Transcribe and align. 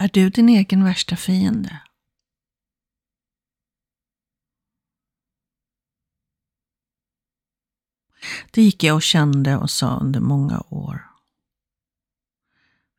Är 0.00 0.08
du 0.08 0.30
din 0.30 0.48
egen 0.48 0.84
värsta 0.84 1.16
fiende? 1.16 1.82
Det 8.50 8.62
gick 8.62 8.82
jag 8.82 8.96
och 8.96 9.02
kände 9.02 9.56
och 9.56 9.70
sa 9.70 9.98
under 9.98 10.20
många 10.20 10.60
år. 10.68 11.08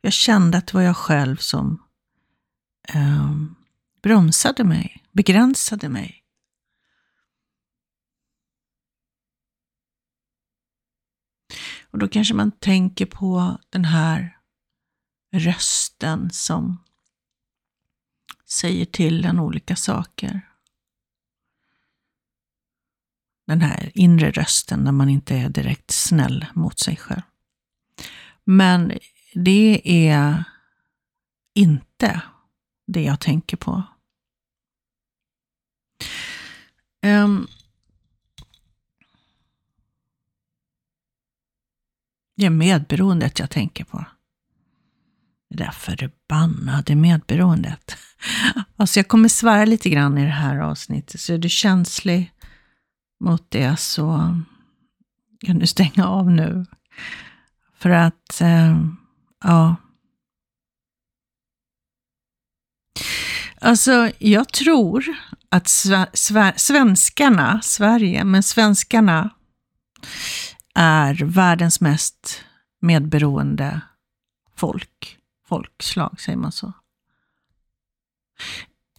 Jag 0.01 0.13
kände 0.13 0.57
att 0.57 0.67
det 0.67 0.73
var 0.73 0.81
jag 0.81 0.97
själv 0.97 1.37
som 1.37 1.83
eh, 2.87 3.35
bromsade 4.01 4.63
mig, 4.63 5.03
begränsade 5.11 5.89
mig. 5.89 6.23
Och 11.91 11.99
då 11.99 12.07
kanske 12.07 12.33
man 12.33 12.51
tänker 12.51 13.05
på 13.05 13.57
den 13.69 13.85
här 13.85 14.39
rösten 15.31 16.29
som 16.31 16.83
säger 18.51 18.85
till 18.85 19.25
en 19.25 19.39
olika 19.39 19.75
saker. 19.75 20.41
Den 23.47 23.61
här 23.61 23.91
inre 23.93 24.31
rösten 24.31 24.79
när 24.79 24.91
man 24.91 25.09
inte 25.09 25.35
är 25.35 25.49
direkt 25.49 25.91
snäll 25.91 26.45
mot 26.53 26.79
sig 26.79 26.97
själv. 26.97 27.21
Men 28.43 28.99
det 29.33 29.81
är 30.09 30.43
inte 31.53 32.21
det 32.87 33.03
jag 33.03 33.19
tänker 33.19 33.57
på. 33.57 33.83
Um, 37.05 37.47
det 42.35 42.45
är 42.45 42.49
medberoendet 42.49 43.39
jag 43.39 43.49
tänker 43.49 43.83
på. 43.83 44.05
Det 45.49 45.63
där 45.63 45.71
förbannade 45.71 46.95
medberoendet. 46.95 47.97
Alltså 48.75 48.99
jag 48.99 49.07
kommer 49.07 49.29
svära 49.29 49.65
lite 49.65 49.89
grann 49.89 50.17
i 50.17 50.23
det 50.23 50.31
här 50.31 50.57
avsnittet, 50.57 51.21
så 51.21 51.33
är 51.33 51.37
du 51.37 51.49
känslig 51.49 52.31
mot 53.19 53.51
det 53.51 53.79
så 53.79 54.35
kan 55.45 55.59
du 55.59 55.67
stänga 55.67 56.07
av 56.07 56.31
nu. 56.31 56.65
För 57.77 57.89
att, 57.89 58.41
eh, 58.41 58.85
ja. 59.43 59.75
Alltså, 63.61 64.11
jag 64.19 64.53
tror 64.53 65.05
att 65.49 65.67
svenskarna, 66.55 67.61
Sverige, 67.63 68.23
men 68.23 68.43
svenskarna 68.43 69.29
är 70.75 71.13
världens 71.13 71.81
mest 71.81 72.43
medberoende 72.81 73.81
folk. 74.55 75.18
Folkslag, 75.49 76.21
säger 76.21 76.37
man 76.37 76.51
så. 76.51 76.73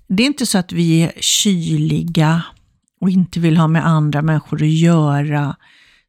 Det 0.07 0.23
är 0.23 0.27
inte 0.27 0.47
så 0.47 0.59
att 0.59 0.73
vi 0.73 1.03
är 1.03 1.13
kyliga 1.21 2.43
och 3.01 3.11
inte 3.11 3.41
vill 3.41 3.57
ha 3.57 3.69
med 3.69 3.87
andra 3.87 4.23
människor 4.23 4.63
att 4.63 4.69
göra 4.69 5.57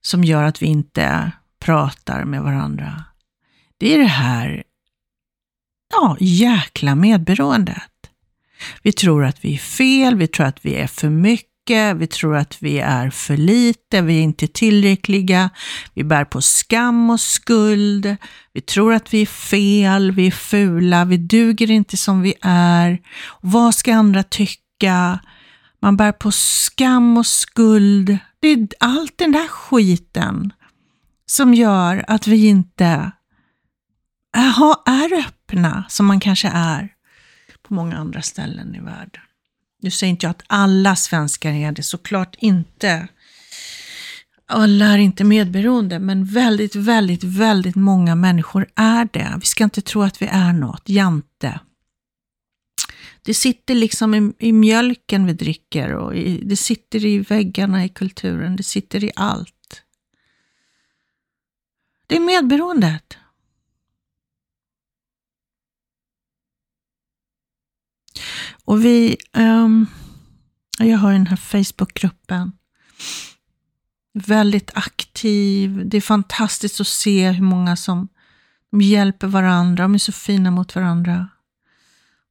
som 0.02 0.24
gör 0.24 0.44
att 0.44 0.62
vi 0.62 0.66
inte 0.66 1.32
pratar 1.60 2.26
med 2.26 2.44
varandra. 2.44 3.04
Det 3.78 3.94
är 3.94 3.98
det 3.98 4.06
här 4.06 4.64
ja, 5.94 6.18
jäkla 6.20 6.96
medberoendet. 6.96 7.92
Vi 8.82 8.92
tror 8.92 9.26
att 9.26 9.46
vi 9.46 9.54
är 9.54 9.58
fel, 9.58 10.16
vi 10.16 10.28
tror 10.28 10.46
att 10.46 10.66
vi 10.66 10.76
är 10.76 10.88
för 10.88 11.10
mycket, 11.10 11.51
vi 11.70 12.08
tror 12.08 12.36
att 12.36 12.64
vi 12.64 12.80
är 12.80 13.10
för 13.10 13.38
lite, 13.38 14.02
vi 14.02 14.20
är 14.20 14.24
inte 14.24 14.48
tillräckliga, 14.48 15.50
vi 15.94 16.04
bär 16.04 16.26
på 16.26 16.42
skam 16.42 17.10
och 17.10 17.20
skuld, 17.20 18.16
vi 18.54 18.62
tror 18.62 18.94
att 18.94 19.14
vi 19.14 19.22
är 19.22 19.26
fel, 19.26 20.12
vi 20.12 20.28
är 20.28 20.32
fula, 20.32 21.06
vi 21.06 21.18
duger 21.18 21.72
inte 21.72 21.98
som 21.98 22.22
vi 22.22 22.34
är. 22.42 23.00
vad 23.42 23.76
ska 23.76 23.94
andra 23.94 24.24
tycka? 24.24 25.20
Man 25.82 25.98
bär 25.98 26.12
på 26.12 26.32
skam 26.32 27.18
och 27.18 27.28
skuld. 27.28 28.18
Det 28.40 28.48
är 28.48 28.68
allt 28.80 29.18
den 29.18 29.32
där 29.32 29.48
skiten 29.48 30.54
som 31.26 31.54
gör 31.54 32.06
att 32.08 32.28
vi 32.28 32.48
inte 32.48 33.12
är 34.86 35.14
öppna 35.20 35.86
som 35.90 36.06
man 36.06 36.20
kanske 36.20 36.48
är 36.54 36.90
på 37.62 37.74
många 37.74 37.98
andra 37.98 38.22
ställen 38.22 38.76
i 38.76 38.80
världen. 38.80 39.22
Nu 39.82 39.92
säger 39.92 40.12
inte 40.12 40.26
jag 40.26 40.32
att 40.32 40.44
alla 40.48 40.96
svenskar 40.96 41.52
är 41.52 41.72
det, 41.72 41.84
såklart 41.84 42.36
inte. 42.40 43.08
Alla 44.46 44.86
är 44.86 44.98
inte 44.98 45.24
medberoende, 45.24 46.00
men 46.00 46.26
väldigt, 46.26 46.76
väldigt, 46.76 47.24
väldigt 47.24 47.76
många 47.76 48.16
människor 48.16 48.68
är 48.76 49.10
det. 49.14 49.34
Vi 49.40 49.46
ska 49.46 49.64
inte 49.64 49.82
tro 49.82 50.02
att 50.02 50.22
vi 50.22 50.26
är 50.26 50.54
något, 50.54 50.84
jante. 50.86 51.60
Det 53.22 53.34
sitter 53.34 53.76
liksom 53.76 54.14
i, 54.16 54.48
i 54.48 54.52
mjölken 54.52 55.26
vi 55.26 55.34
dricker 55.34 55.94
och 55.94 56.16
i, 56.16 56.42
det 56.44 56.56
sitter 56.56 57.06
i 57.06 57.20
väggarna 57.20 57.86
i 57.86 57.90
kulturen, 57.90 58.56
det 58.56 58.64
sitter 58.64 59.04
i 59.04 59.12
allt. 59.16 59.84
Det 62.08 62.16
är 62.16 62.20
medberoendet. 62.20 63.18
Och 68.72 68.86
vi, 68.86 69.18
um, 69.34 69.88
jag 70.80 70.98
har 70.98 71.12
den 71.12 71.28
här 71.28 71.38
Facebookgruppen, 71.38 72.52
väldigt 74.14 74.72
aktiv. 74.74 75.82
Det 75.86 75.98
är 75.98 76.02
fantastiskt 76.02 76.82
att 76.82 76.88
se 76.88 77.32
hur 77.32 77.44
många 77.44 77.76
som 77.76 78.08
hjälper 78.82 79.28
varandra, 79.28 79.84
de 79.84 79.94
är 79.94 79.98
så 79.98 80.12
fina 80.12 80.52
mot 80.52 80.76
varandra. 80.76 81.30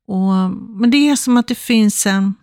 Och, 0.06 0.50
men 0.50 0.90
det 0.90 0.96
är 0.96 1.16
som 1.16 1.36
att 1.36 1.48
det 1.48 1.54
finns 1.54 2.06
en, 2.06 2.34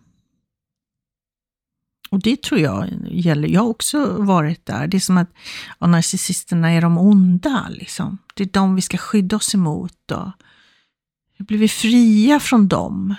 och 2.10 2.20
det 2.20 2.42
tror 2.42 2.60
jag 2.60 2.90
gäller, 3.12 3.48
jag 3.48 3.62
har 3.62 3.70
också 3.70 4.22
varit 4.22 4.66
där, 4.66 4.88
det 4.88 4.98
är 4.98 5.02
som 5.02 5.18
att 5.18 5.34
ja, 5.80 5.88
narcissisterna 5.88 6.72
är 6.72 6.82
de 6.82 6.98
onda. 6.98 7.68
Liksom. 7.70 8.18
Det 8.34 8.44
är 8.44 8.50
de 8.50 8.76
vi 8.76 8.82
ska 8.82 8.98
skydda 8.98 9.36
oss 9.36 9.56
emot. 9.56 10.12
Och, 10.12 10.32
hur 11.38 11.46
blir 11.46 11.58
vi 11.58 11.68
fria 11.68 12.40
från 12.40 12.68
dem? 12.68 13.16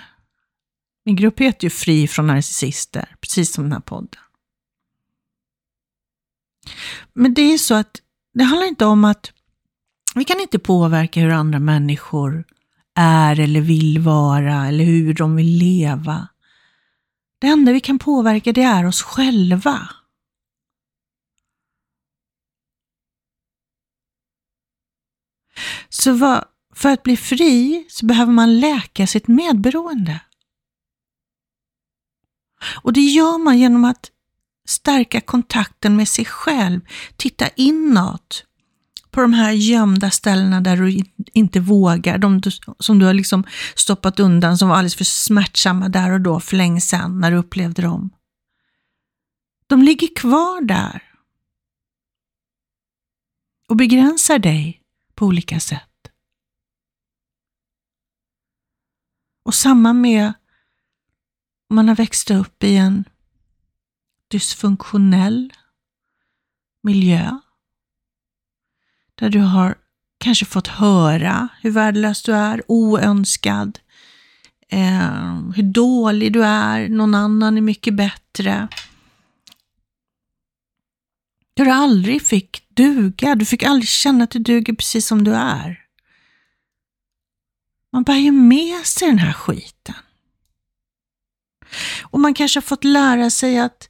Min 1.09 1.15
grupp 1.15 1.39
heter 1.39 1.65
ju 1.65 1.69
Fri 1.69 2.07
från 2.07 2.27
narcissister, 2.27 3.15
precis 3.21 3.53
som 3.53 3.63
den 3.63 3.73
här 3.73 3.79
podden. 3.79 4.21
Men 7.13 7.33
det 7.33 7.41
är 7.41 7.57
så 7.57 7.75
att 7.75 8.01
det 8.33 8.43
handlar 8.43 8.67
inte 8.67 8.85
om 8.85 9.05
att 9.05 9.31
vi 10.15 10.25
kan 10.25 10.39
inte 10.39 10.59
påverka 10.59 11.19
hur 11.19 11.29
andra 11.29 11.59
människor 11.59 12.45
är 12.95 13.39
eller 13.39 13.61
vill 13.61 13.99
vara 13.99 14.67
eller 14.67 14.83
hur 14.83 15.13
de 15.13 15.35
vill 15.35 15.57
leva. 15.57 16.27
Det 17.39 17.47
enda 17.47 17.71
vi 17.71 17.79
kan 17.79 17.99
påverka 17.99 18.53
det 18.53 18.63
är 18.63 18.85
oss 18.85 19.01
själva. 19.01 19.89
Så 25.89 26.13
vad, 26.13 26.45
för 26.75 26.89
att 26.89 27.03
bli 27.03 27.17
fri 27.17 27.85
så 27.89 28.05
behöver 28.05 28.31
man 28.31 28.59
läka 28.59 29.07
sitt 29.07 29.27
medberoende. 29.27 30.19
Och 32.81 32.93
det 32.93 33.01
gör 33.01 33.37
man 33.37 33.59
genom 33.59 33.85
att 33.85 34.11
stärka 34.67 35.21
kontakten 35.21 35.95
med 35.95 36.07
sig 36.07 36.25
själv, 36.25 36.81
titta 37.17 37.47
inåt 37.47 38.45
på 39.11 39.21
de 39.21 39.33
här 39.33 39.51
gömda 39.51 40.11
ställena 40.11 40.61
där 40.61 40.77
du 40.77 41.03
inte 41.33 41.59
vågar, 41.59 42.17
de 42.17 42.41
som 42.79 42.99
du 42.99 43.05
har 43.05 43.13
liksom 43.13 43.43
stoppat 43.75 44.19
undan, 44.19 44.57
som 44.57 44.69
var 44.69 44.75
alldeles 44.75 44.95
för 44.95 45.03
smärtsamma 45.03 45.89
där 45.89 46.11
och 46.11 46.21
då 46.21 46.39
för 46.39 46.55
länge 46.55 46.81
sedan 46.81 47.19
när 47.19 47.31
du 47.31 47.37
upplevde 47.37 47.81
dem. 47.81 48.09
De 49.67 49.83
ligger 49.83 50.15
kvar 50.15 50.61
där 50.61 51.03
och 53.69 53.75
begränsar 53.75 54.39
dig 54.39 54.81
på 55.15 55.25
olika 55.25 55.59
sätt. 55.59 55.89
Och 59.45 59.55
samma 59.55 59.93
med 59.93 60.33
man 61.69 61.87
har 61.87 61.95
växt 61.95 62.31
upp 62.31 62.63
i 62.63 62.75
en 62.75 63.03
dysfunktionell 64.27 65.53
miljö 66.83 67.39
där 69.15 69.29
du 69.29 69.39
har 69.39 69.75
kanske 70.17 70.45
fått 70.45 70.67
höra 70.67 71.47
hur 71.61 71.71
värdelös 71.71 72.23
du 72.23 72.35
är, 72.35 72.61
oönskad, 72.67 73.79
eh, 74.67 75.51
hur 75.55 75.63
dålig 75.63 76.33
du 76.33 76.43
är, 76.43 76.89
någon 76.89 77.15
annan 77.15 77.57
är 77.57 77.61
mycket 77.61 77.93
bättre. 77.93 78.67
Där 81.53 81.65
du 81.65 81.71
aldrig 81.71 82.21
fick 82.21 82.69
duga, 82.69 83.35
du 83.35 83.45
fick 83.45 83.63
aldrig 83.63 83.87
känna 83.87 84.23
att 84.23 84.31
du 84.31 84.39
duger 84.39 84.73
precis 84.73 85.07
som 85.07 85.23
du 85.23 85.35
är. 85.35 85.85
Man 87.91 88.03
bär 88.03 88.15
ju 88.15 88.31
med 88.31 88.85
sig 88.85 89.07
den 89.07 89.19
här 89.19 89.33
skiten. 89.33 89.95
Och 92.01 92.19
man 92.19 92.33
kanske 92.33 92.57
har 92.57 92.61
fått 92.61 92.83
lära 92.83 93.29
sig 93.29 93.59
att 93.59 93.89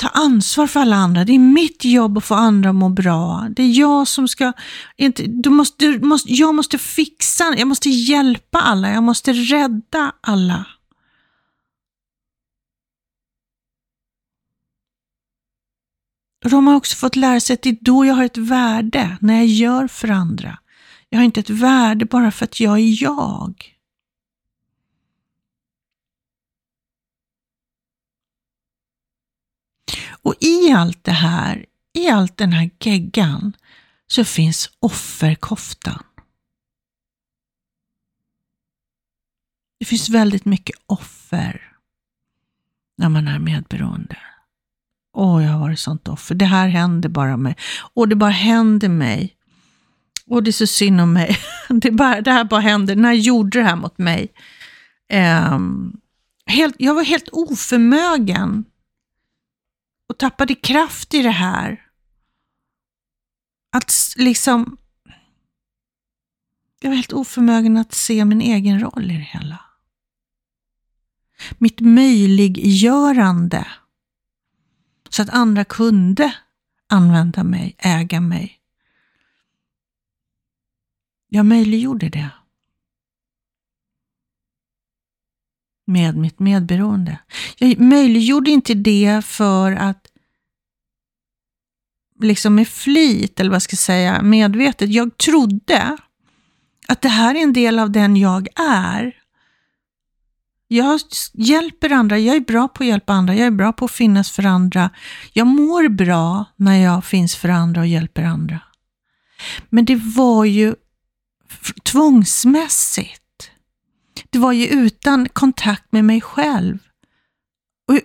ta 0.00 0.08
ansvar 0.08 0.66
för 0.66 0.80
alla 0.80 0.96
andra. 0.96 1.24
Det 1.24 1.32
är 1.32 1.38
mitt 1.38 1.84
jobb 1.84 2.18
att 2.18 2.24
få 2.24 2.34
andra 2.34 2.70
att 2.70 2.76
må 2.76 2.88
bra. 2.88 3.46
Det 3.50 3.62
är 3.62 3.78
jag 3.78 4.08
som 4.08 4.28
ska, 4.28 4.52
inte, 4.96 5.22
du 5.26 5.50
måste, 5.50 5.86
du 5.86 6.00
måste, 6.00 6.32
jag 6.32 6.54
måste 6.54 6.78
fixa, 6.78 7.54
jag 7.56 7.68
måste 7.68 7.88
hjälpa 7.88 8.58
alla, 8.60 8.92
jag 8.92 9.02
måste 9.02 9.32
rädda 9.32 10.12
alla. 10.20 10.66
Och 16.44 16.50
de 16.50 16.66
har 16.66 16.74
också 16.74 16.96
fått 16.96 17.16
lära 17.16 17.40
sig 17.40 17.54
att 17.54 17.62
det 17.62 17.68
är 17.68 17.78
då 17.80 18.04
jag 18.04 18.14
har 18.14 18.24
ett 18.24 18.36
värde, 18.36 19.16
när 19.20 19.34
jag 19.34 19.46
gör 19.46 19.88
för 19.88 20.08
andra. 20.08 20.58
Jag 21.08 21.18
har 21.18 21.24
inte 21.24 21.40
ett 21.40 21.50
värde 21.50 22.04
bara 22.04 22.30
för 22.30 22.44
att 22.44 22.60
jag 22.60 22.78
är 22.78 23.02
jag. 23.02 23.79
Och 30.22 30.34
i 30.40 30.72
allt 30.72 31.04
det 31.04 31.12
här, 31.12 31.66
i 31.92 32.08
allt 32.08 32.36
den 32.36 32.52
här 32.52 32.70
geggan, 32.80 33.52
så 34.06 34.24
finns 34.24 34.70
offerkoftan. 34.80 36.02
Det 39.78 39.84
finns 39.84 40.08
väldigt 40.08 40.44
mycket 40.44 40.76
offer 40.86 41.72
när 42.98 43.08
man 43.08 43.28
är 43.28 43.38
medberoende. 43.38 44.16
Åh, 45.12 45.44
jag 45.44 45.52
har 45.52 45.60
varit 45.60 45.78
sånt 45.78 46.08
offer. 46.08 46.34
Det 46.34 46.44
här 46.44 46.68
händer 46.68 47.08
bara 47.08 47.36
mig. 47.36 47.56
Och 47.94 48.08
det 48.08 48.16
bara 48.16 48.30
händer 48.30 48.88
mig. 48.88 49.36
Och 50.26 50.42
det 50.42 50.50
är 50.50 50.52
så 50.52 50.66
synd 50.66 51.00
om 51.00 51.12
mig. 51.12 51.38
Det, 51.68 51.90
bara, 51.90 52.20
det 52.20 52.32
här 52.32 52.44
bara 52.44 52.60
händer. 52.60 52.96
När 52.96 53.08
jag 53.08 53.18
gjorde 53.18 53.58
det 53.58 53.64
här 53.64 53.76
mot 53.76 53.98
mig? 53.98 54.28
Um, 55.52 56.00
helt, 56.46 56.74
jag 56.78 56.94
var 56.94 57.04
helt 57.04 57.28
oförmögen 57.32 58.64
och 60.10 60.18
tappade 60.18 60.54
kraft 60.54 61.14
i 61.14 61.22
det 61.22 61.30
här. 61.30 61.86
Att 63.72 63.92
liksom... 64.16 64.76
Jag 66.80 66.90
var 66.90 66.96
helt 66.96 67.12
oförmögen 67.12 67.76
att 67.76 67.92
se 67.92 68.24
min 68.24 68.40
egen 68.40 68.80
roll 68.80 69.10
i 69.10 69.14
det 69.14 69.38
hela. 69.38 69.60
Mitt 71.58 71.80
möjliggörande 71.80 73.66
så 75.08 75.22
att 75.22 75.30
andra 75.30 75.64
kunde 75.64 76.34
använda 76.86 77.44
mig, 77.44 77.74
äga 77.78 78.20
mig. 78.20 78.60
Jag 81.28 81.46
möjliggjorde 81.46 82.08
det. 82.08 82.30
Med 85.90 86.16
mitt 86.16 86.38
medberoende. 86.38 87.18
Jag 87.58 87.80
möjliggjorde 87.80 88.50
inte 88.50 88.74
det 88.74 89.24
för 89.24 89.72
att 89.72 90.06
liksom 92.20 92.54
med 92.54 92.68
flit, 92.68 93.40
eller 93.40 93.50
vad 93.50 93.62
ska 93.62 93.74
jag 93.74 93.78
säga, 93.78 94.22
medvetet. 94.22 94.90
Jag 94.90 95.16
trodde 95.16 95.96
att 96.88 97.02
det 97.02 97.08
här 97.08 97.34
är 97.34 97.42
en 97.42 97.52
del 97.52 97.78
av 97.78 97.90
den 97.90 98.16
jag 98.16 98.48
är. 98.60 99.16
Jag 100.68 101.00
hjälper 101.32 101.92
andra, 101.92 102.18
jag 102.18 102.36
är 102.36 102.40
bra 102.40 102.68
på 102.68 102.82
att 102.82 102.88
hjälpa 102.88 103.12
andra, 103.12 103.34
jag 103.34 103.46
är 103.46 103.50
bra 103.50 103.72
på 103.72 103.84
att 103.84 103.90
finnas 103.90 104.30
för 104.30 104.46
andra. 104.46 104.90
Jag 105.32 105.46
mår 105.46 105.88
bra 105.88 106.44
när 106.56 106.76
jag 106.76 107.04
finns 107.04 107.36
för 107.36 107.48
andra 107.48 107.80
och 107.80 107.86
hjälper 107.86 108.22
andra. 108.22 108.60
Men 109.68 109.84
det 109.84 109.96
var 109.96 110.44
ju 110.44 110.74
tvångsmässigt. 111.82 113.19
Det 114.30 114.38
var 114.38 114.52
ju 114.52 114.66
utan 114.66 115.28
kontakt 115.28 115.92
med 115.92 116.04
mig 116.04 116.20
själv. 116.20 116.78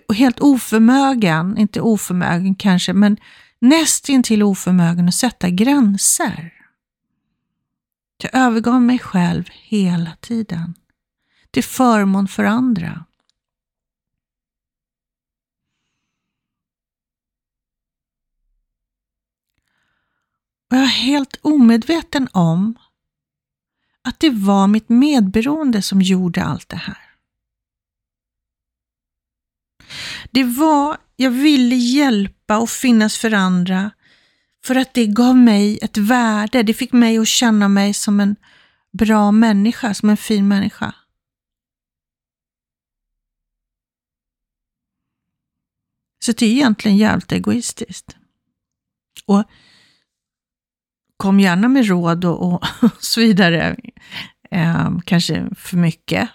Och 0.08 0.14
helt 0.14 0.40
oförmögen, 0.40 1.58
inte 1.58 1.80
oförmögen 1.80 2.54
kanske, 2.54 2.92
men 2.92 3.16
nästintill 3.58 4.42
oförmögen 4.42 5.08
att 5.08 5.14
sätta 5.14 5.50
gränser. 5.50 6.52
Jag 8.22 8.34
övergav 8.34 8.82
mig 8.82 8.98
själv 8.98 9.44
hela 9.52 10.16
tiden 10.20 10.74
till 11.50 11.64
förmån 11.64 12.28
för 12.28 12.44
andra. 12.44 13.04
Och 20.70 20.76
jag 20.76 20.82
är 20.82 20.86
helt 20.86 21.38
omedveten 21.42 22.28
om 22.32 22.74
att 24.06 24.20
det 24.20 24.30
var 24.30 24.66
mitt 24.66 24.88
medberoende 24.88 25.82
som 25.82 26.02
gjorde 26.02 26.44
allt 26.44 26.68
det 26.68 26.76
här. 26.76 26.98
Det 30.30 30.44
var, 30.44 30.96
jag 31.16 31.30
ville 31.30 31.74
hjälpa 31.74 32.58
och 32.58 32.70
finnas 32.70 33.18
för 33.18 33.34
andra 33.34 33.90
för 34.64 34.74
att 34.74 34.94
det 34.94 35.06
gav 35.06 35.36
mig 35.36 35.78
ett 35.82 35.96
värde. 35.96 36.62
Det 36.62 36.74
fick 36.74 36.92
mig 36.92 37.18
att 37.18 37.28
känna 37.28 37.68
mig 37.68 37.94
som 37.94 38.20
en 38.20 38.36
bra 38.92 39.32
människa, 39.32 39.94
som 39.94 40.10
en 40.10 40.16
fin 40.16 40.48
människa. 40.48 40.94
Så 46.24 46.32
det 46.32 46.46
är 46.46 46.50
egentligen 46.50 46.96
jävligt 46.96 47.32
egoistiskt. 47.32 48.16
Och 49.26 49.44
kom 51.16 51.40
gärna 51.40 51.68
med 51.68 51.86
råd 51.86 52.24
och, 52.24 52.52
och 52.52 52.64
så 53.00 53.20
vidare. 53.20 53.76
Eh, 54.50 54.98
kanske 55.04 55.46
för 55.56 55.76
mycket. 55.76 56.28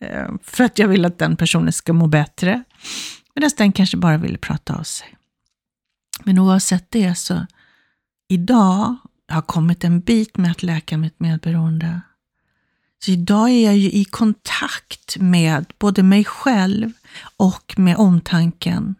Eh, 0.00 0.28
för 0.42 0.64
att 0.64 0.78
jag 0.78 0.88
vill 0.88 1.04
att 1.04 1.18
den 1.18 1.36
personen 1.36 1.72
ska 1.72 1.92
må 1.92 2.06
bättre. 2.06 2.64
Medan 3.34 3.50
den 3.56 3.72
kanske 3.72 3.96
bara 3.96 4.16
ville 4.16 4.38
prata 4.38 4.74
av 4.74 4.82
sig. 4.82 5.16
Men 6.24 6.38
oavsett 6.38 6.90
det 6.90 7.14
så, 7.14 7.46
idag 8.28 8.96
har 9.28 9.42
kommit 9.42 9.84
en 9.84 10.00
bit 10.00 10.36
med 10.36 10.50
att 10.50 10.62
läka 10.62 10.98
mitt 10.98 11.20
medberoende. 11.20 12.00
Så 13.04 13.10
idag 13.10 13.50
är 13.50 13.64
jag 13.64 13.76
ju 13.76 13.90
i 13.90 14.04
kontakt 14.04 15.16
med 15.16 15.72
både 15.78 16.02
mig 16.02 16.24
själv 16.24 16.92
och 17.36 17.74
med 17.76 17.96
omtanken 17.96 18.94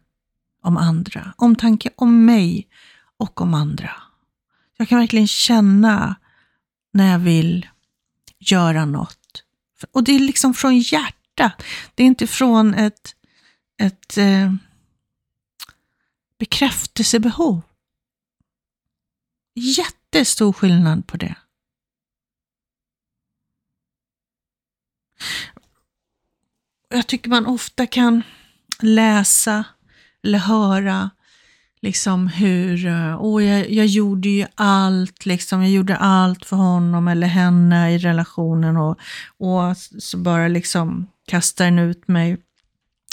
om 0.63 0.77
andra. 0.77 1.33
Omtanke 1.37 1.91
om 1.97 2.25
mig 2.25 2.69
och 3.19 3.41
om 3.41 3.55
andra. 3.55 3.91
Jag 4.77 4.89
kan 4.89 4.99
verkligen 4.99 5.27
känna 5.27 6.17
när 6.93 7.13
jag 7.13 7.19
vill 7.19 7.69
göra 8.39 8.85
något. 8.85 9.45
Och 9.93 10.05
det 10.05 10.13
är 10.13 10.19
liksom 10.19 10.55
från 10.55 10.79
hjärtat. 10.79 11.63
Det 11.95 12.03
är 12.03 12.07
inte 12.07 12.27
från 12.27 12.75
ett, 12.75 13.17
ett 13.83 14.19
eh, 14.19 14.55
bekräftelsebehov. 16.39 17.61
Jättestor 19.55 20.53
skillnad 20.53 21.07
på 21.07 21.17
det. 21.17 21.35
Jag 26.89 27.07
tycker 27.07 27.31
man 27.31 27.47
ofta 27.47 27.87
kan 27.87 28.23
läsa 28.81 29.65
eller 30.23 30.39
höra 30.39 31.11
liksom 31.87 32.27
hur, 32.29 32.87
eh, 32.87 33.23
åh, 33.23 33.45
jag, 33.45 33.71
jag 33.71 33.87
gjorde 33.87 34.29
ju 34.29 34.47
allt, 34.55 35.27
liksom, 35.27 35.63
jag 35.63 35.71
gjorde 35.71 35.97
allt 35.97 36.45
för 36.45 36.57
honom 36.57 37.09
eller 37.09 37.27
henne 37.27 37.95
i 37.95 37.99
relationen 37.99 38.77
och, 38.77 38.99
och 39.39 39.77
så 39.77 40.19
bara 40.19 40.49
liksom 40.49 41.07
kastar 41.27 41.65
den 41.65 41.79
ut 41.79 42.09
mig. 42.09 42.37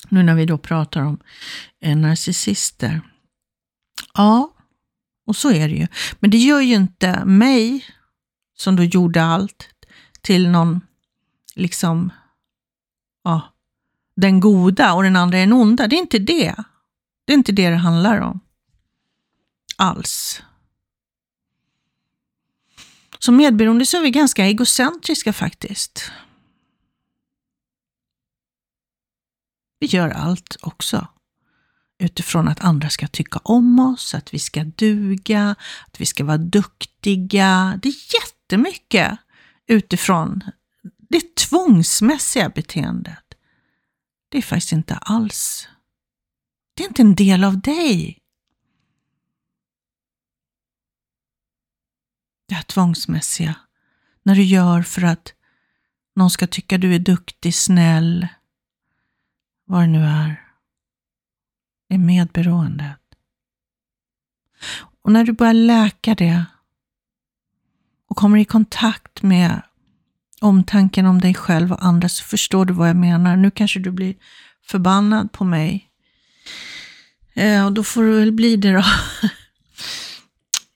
Nu 0.10 0.24
när 0.24 0.36
vi 0.36 0.46
då 0.46 0.58
pratar 0.58 1.02
om 1.02 1.20
eh, 1.82 1.98
narcissister. 1.98 3.02
Ja, 4.14 4.54
och 5.28 5.36
så 5.36 5.52
är 5.52 5.70
det 5.70 5.76
ju. 5.76 5.88
Men 6.20 6.30
det 6.30 6.38
gör 6.38 6.62
ju 6.62 6.76
inte 6.76 7.26
mig, 7.26 7.86
som 8.58 8.76
då 8.76 8.84
gjorde 8.84 9.24
allt, 9.24 9.68
till 10.22 10.50
någon, 10.50 10.82
liksom, 11.56 12.12
ja, 13.24 13.42
den 14.16 14.40
goda 14.40 14.94
och 14.94 15.04
den 15.04 15.16
andra 15.16 15.38
är 15.38 15.42
den 15.42 15.54
onda. 15.54 15.88
Det 15.88 15.96
är 15.96 16.00
inte 16.00 16.20
det. 16.20 16.56
Det 17.26 17.34
är 17.34 17.38
inte 17.38 17.52
det 17.52 17.70
det 17.70 17.76
handlar 17.76 18.22
om. 18.22 18.40
Alls. 19.84 20.42
Som 23.20 23.36
medberoende 23.38 23.86
så 23.86 23.98
är 23.98 24.02
vi 24.02 24.12
ganska 24.12 24.46
egocentriska 24.46 25.34
faktiskt. 25.34 26.12
Vi 29.80 29.88
gör 29.88 30.10
allt 30.10 30.58
också 30.62 31.08
utifrån 32.00 32.48
att 32.48 32.64
andra 32.64 32.90
ska 32.90 33.08
tycka 33.08 33.40
om 33.44 33.80
oss, 33.80 34.14
att 34.14 34.34
vi 34.34 34.40
ska 34.40 34.64
duga, 34.64 35.56
att 35.88 36.02
vi 36.02 36.06
ska 36.06 36.26
vara 36.26 36.38
duktiga. 36.38 37.80
Det 37.84 37.90
är 37.90 38.14
jättemycket 38.14 39.20
utifrån 39.68 40.44
det 41.10 41.36
tvångsmässiga 41.36 42.50
beteendet. 42.50 43.26
Det 44.30 44.38
är 44.38 44.42
faktiskt 44.42 44.72
inte 44.72 44.96
alls 44.96 45.68
det 46.74 46.84
är 46.84 46.88
inte 46.88 47.02
en 47.02 47.16
del 47.16 47.44
av 47.44 47.60
dig. 47.60 48.23
Det 52.54 52.58
här 52.58 52.64
tvångsmässiga, 52.64 53.56
när 54.24 54.36
du 54.36 54.44
gör 54.44 54.82
för 54.82 55.04
att 55.04 55.34
någon 56.16 56.30
ska 56.30 56.48
tycka 56.48 56.78
du 56.78 56.96
är 56.96 57.00
duktig, 57.00 57.56
snäll, 57.56 58.28
vad 59.66 59.82
det 59.82 59.88
nu 59.88 60.04
är. 60.04 60.42
är 61.90 61.98
medberoendet. 61.98 63.00
Och 65.02 65.12
när 65.12 65.24
du 65.24 65.32
börjar 65.32 65.54
läka 65.54 66.16
det 66.16 66.46
och 68.10 68.18
kommer 68.18 68.38
i 68.38 68.46
kontakt 68.46 69.22
med 69.22 69.62
omtanken 70.42 71.06
om 71.06 71.22
dig 71.22 71.34
själv 71.34 71.72
och 71.72 71.86
andra 71.86 72.10
så 72.10 72.24
förstår 72.24 72.66
du 72.66 72.74
vad 72.74 72.90
jag 72.90 72.98
menar. 72.98 73.36
Nu 73.36 73.52
kanske 73.52 73.80
du 73.80 73.92
blir 73.92 74.16
förbannad 74.66 75.32
på 75.32 75.44
mig. 75.44 75.90
Eh, 77.34 77.66
och 77.66 77.74
då 77.74 77.84
får 77.84 78.04
du 78.04 78.20
väl 78.20 78.32
bli 78.32 78.56
det 78.56 78.72
då. 78.72 78.84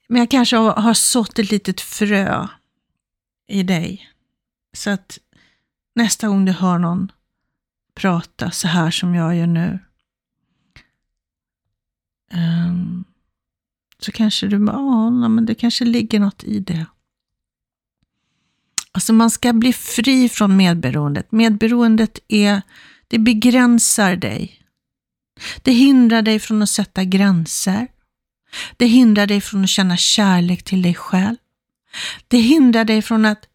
Men 0.08 0.18
jag 0.18 0.30
kanske 0.30 0.56
har, 0.56 0.94
sått 0.94 1.38
ett 1.38 1.50
litet 1.50 1.80
frö 1.80 2.48
i 3.48 3.62
dig. 3.62 4.10
Så 4.76 4.90
att 4.90 5.18
nästa 5.94 6.28
gång 6.28 6.44
du 6.44 6.52
hör 6.52 6.78
någon 6.78 7.12
prata 7.94 8.50
så 8.50 8.68
här 8.68 8.90
som 8.90 9.14
jag 9.14 9.36
gör 9.36 9.46
nu. 9.46 9.78
Um, 12.32 13.04
så 13.98 14.12
kanske 14.12 14.46
du 14.46 14.58
bara, 14.58 14.76
ja, 14.76 15.10
men 15.10 15.46
det 15.46 15.54
kanske 15.54 15.84
ligger 15.84 16.20
något 16.20 16.44
i 16.44 16.60
det. 16.60 16.86
Alltså 18.92 19.12
man 19.12 19.30
ska 19.30 19.52
bli 19.52 19.72
fri 19.72 20.28
från 20.28 20.56
medberoendet. 20.56 21.32
Medberoendet 21.32 22.18
är, 22.28 22.62
det 23.08 23.18
begränsar 23.18 24.16
dig. 24.16 24.62
Det 25.62 25.72
hindrar 25.72 26.22
dig 26.22 26.38
från 26.38 26.62
att 26.62 26.70
sätta 26.70 27.04
gränser. 27.04 27.88
Det 28.76 28.86
hindrar 28.86 29.26
dig 29.26 29.40
från 29.40 29.64
att 29.64 29.70
känna 29.70 29.96
kärlek 29.96 30.62
till 30.62 30.82
dig 30.82 30.94
själv. 30.94 31.36
Det 32.28 32.38
hindrar 32.38 32.84
dig 32.84 33.02
från 33.02 33.24
att 33.24 33.48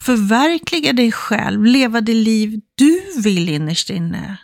förverkliga 0.00 0.92
dig 0.92 1.12
själv, 1.12 1.64
leva 1.64 2.00
det 2.00 2.14
liv 2.14 2.60
du 2.74 3.20
vill 3.22 3.48
innerst 3.48 3.90
inne. 3.90 4.36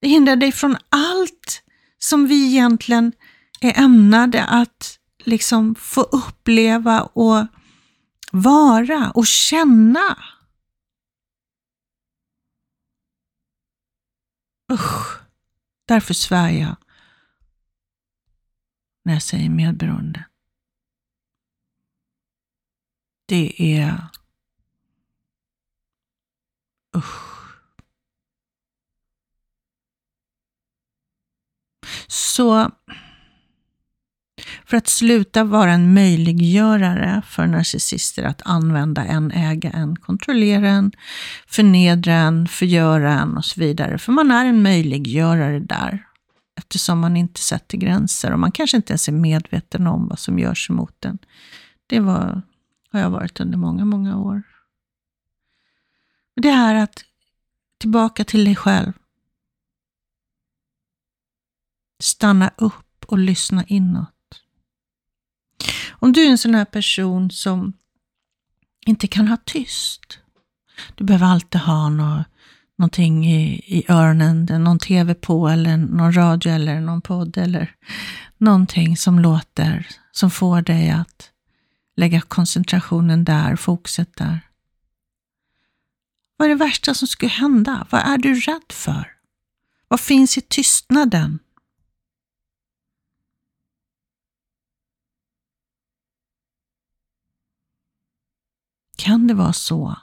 Det 0.00 0.08
hindrar 0.08 0.36
dig 0.36 0.52
från 0.52 0.76
allt 0.88 1.62
som 1.98 2.26
vi 2.26 2.46
egentligen 2.46 3.12
är 3.60 3.78
ämnade 3.78 4.44
att 4.44 4.98
liksom 5.24 5.74
få 5.74 6.02
uppleva 6.02 7.00
och 7.02 7.46
vara 8.32 9.10
och 9.10 9.26
känna. 9.26 10.18
Usch, 14.72 15.18
därför 15.86 16.14
svär 16.14 16.50
jag 16.50 16.76
när 19.04 19.12
jag 19.12 19.22
säger 19.22 19.50
medberoende. 19.50 20.24
Det 23.26 23.76
är... 23.78 24.08
Usch. 26.96 27.30
Så 32.06 32.70
för 34.64 34.76
att 34.76 34.88
sluta 34.88 35.44
vara 35.44 35.72
en 35.72 35.94
möjliggörare 35.94 37.22
för 37.26 37.46
narcissister 37.46 38.24
att 38.24 38.42
använda 38.44 39.04
en, 39.04 39.30
äga 39.30 39.70
en, 39.70 39.96
kontrollera 39.96 40.68
en, 40.68 40.92
förnedra 41.46 42.14
en, 42.14 42.48
förgöra 42.48 43.20
en 43.20 43.36
och 43.36 43.44
så 43.44 43.60
vidare. 43.60 43.98
För 43.98 44.12
man 44.12 44.30
är 44.30 44.44
en 44.44 44.62
möjliggörare 44.62 45.58
där 45.58 46.06
eftersom 46.60 46.98
man 46.98 47.16
inte 47.16 47.40
sätter 47.40 47.78
gränser 47.78 48.32
och 48.32 48.38
man 48.38 48.52
kanske 48.52 48.76
inte 48.76 48.92
ens 48.92 49.08
är 49.08 49.12
medveten 49.12 49.86
om 49.86 50.08
vad 50.08 50.18
som 50.18 50.38
görs 50.38 50.70
emot 50.70 51.04
en. 51.04 51.18
Det 51.86 52.00
var, 52.00 52.42
har 52.92 53.00
jag 53.00 53.10
varit 53.10 53.40
under 53.40 53.58
många, 53.58 53.84
många 53.84 54.16
år. 54.16 54.42
Det 56.36 56.50
här 56.50 56.74
att 56.74 57.04
tillbaka 57.78 58.24
till 58.24 58.44
dig 58.44 58.56
själv. 58.56 58.92
Stanna 61.98 62.50
upp 62.56 63.04
och 63.06 63.18
lyssna 63.18 63.64
inåt. 63.64 64.42
Om 65.90 66.12
du 66.12 66.24
är 66.24 66.30
en 66.30 66.38
sån 66.38 66.54
här 66.54 66.64
person 66.64 67.30
som 67.30 67.72
inte 68.86 69.06
kan 69.06 69.28
ha 69.28 69.36
tyst. 69.44 70.18
Du 70.94 71.04
behöver 71.04 71.26
alltid 71.26 71.60
ha 71.60 71.88
något, 71.88 72.26
någonting 72.80 73.26
i, 73.26 73.62
i 73.66 73.84
öronen, 73.88 74.44
någon 74.44 74.78
tv 74.78 75.14
på 75.14 75.48
eller 75.48 75.76
någon 75.76 76.12
radio 76.12 76.52
eller 76.52 76.80
någon 76.80 77.00
podd 77.00 77.38
eller 77.38 77.74
någonting 78.38 78.96
som 78.96 79.18
låter, 79.18 79.88
som 80.12 80.30
får 80.30 80.62
dig 80.62 80.90
att 80.90 81.30
lägga 81.96 82.20
koncentrationen 82.20 83.24
där, 83.24 83.56
fokuset 83.56 84.16
där. 84.16 84.40
Vad 86.36 86.46
är 86.46 86.48
det 86.48 86.64
värsta 86.64 86.94
som 86.94 87.08
skulle 87.08 87.30
hända? 87.30 87.86
Vad 87.90 88.00
är 88.00 88.18
du 88.18 88.34
rädd 88.34 88.72
för? 88.72 89.12
Vad 89.88 90.00
finns 90.00 90.38
i 90.38 90.40
tystnaden? 90.40 91.38
Kan 98.96 99.26
det 99.26 99.34
vara 99.34 99.52
så 99.52 99.96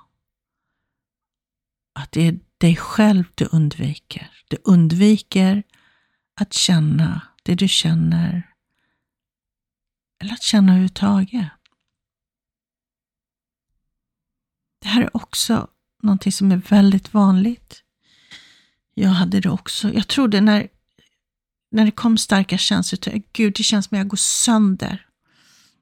att 1.93 2.11
det 2.11 2.27
är 2.27 2.46
dig 2.57 2.75
själv 2.75 3.23
du 3.35 3.45
undviker? 3.51 4.31
Du 4.47 4.57
undviker 4.63 5.63
att 6.39 6.53
känna 6.53 7.21
det 7.43 7.55
du 7.55 7.67
känner 7.67 8.53
eller 10.21 10.33
att 10.33 10.43
känna 10.43 10.71
överhuvudtaget. 10.71 11.47
Det 14.81 14.87
här 14.87 15.01
är 15.01 15.17
också 15.17 15.67
någonting 16.03 16.31
som 16.31 16.51
är 16.51 16.57
väldigt 16.57 17.13
vanligt. 17.13 17.83
Jag 18.93 19.09
hade 19.09 19.39
det 19.39 19.49
också. 19.49 19.93
Jag 19.93 20.07
trodde 20.07 20.41
när, 20.41 20.67
när 21.71 21.85
det 21.85 21.91
kom 21.91 22.17
starka 22.17 22.57
känslor, 22.57 23.21
gud 23.33 23.53
det 23.57 23.63
känns 23.63 23.85
som 23.85 23.95
att 23.95 23.99
jag 23.99 24.07
går 24.07 24.17
sönder. 24.17 25.07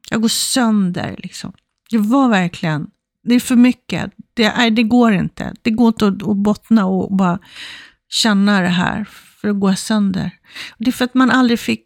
Jag 0.10 0.22
går 0.22 0.30
sönder 0.30 1.16
liksom. 1.24 1.54
Det 1.90 1.98
var 1.98 2.30
verkligen 2.30 2.92
det 3.26 3.36
är 3.36 3.40
för 3.40 3.56
mycket. 3.56 4.12
Det, 4.34 4.54
nej, 4.58 4.72
det 4.72 4.84
går 4.84 5.14
inte. 5.14 5.54
Det 5.62 5.72
går 5.72 5.88
inte 5.88 6.08
att, 6.08 6.28
att 6.28 6.38
bottna 6.38 6.86
och 6.86 7.16
bara 7.16 7.40
känna 8.10 8.62
det 8.62 8.68
här, 8.68 9.06
för 9.42 9.48
att 9.48 9.60
gå 9.60 9.76
sönder. 9.76 10.32
Det 10.78 10.88
är 10.88 10.92
för 10.92 11.06
att 11.06 11.14
man 11.14 11.32
aldrig 11.32 11.60
fick 11.60 11.86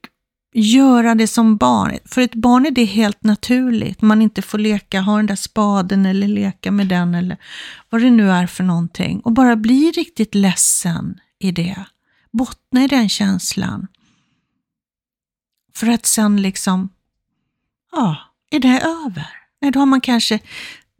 göra 0.54 1.16
det 1.16 1.28
som 1.28 1.58
barn. 1.58 1.98
För 2.06 2.22
ett 2.22 2.36
barn 2.36 2.66
är 2.66 2.72
det 2.72 2.86
helt 2.86 3.24
naturligt. 3.24 4.02
Man 4.02 4.22
inte 4.22 4.42
får 4.42 4.58
leka, 4.58 5.02
ha 5.02 5.18
den 5.18 5.26
där 5.26 5.36
spaden 5.36 6.06
eller 6.06 6.28
leka 6.28 6.72
med 6.72 6.88
den 6.88 7.16
eller 7.16 7.38
vad 7.90 8.02
det 8.02 8.10
nu 8.10 8.32
är 8.32 8.48
för 8.48 8.64
någonting. 8.64 9.20
Och 9.20 9.32
bara 9.32 9.56
bli 9.56 9.92
riktigt 9.92 10.36
ledsen 10.36 11.20
i 11.40 11.52
det. 11.52 11.84
Bottna 12.32 12.84
i 12.84 12.88
den 12.88 13.10
känslan. 13.10 13.88
För 15.76 15.88
att 15.88 16.06
sen 16.06 16.42
liksom, 16.42 16.90
ja, 17.92 18.18
är 18.52 18.60
det 18.60 18.82
över? 18.82 19.30
Nej, 19.62 19.72
då 19.72 19.80
har 19.80 19.86
man 19.86 20.02
kanske 20.02 20.40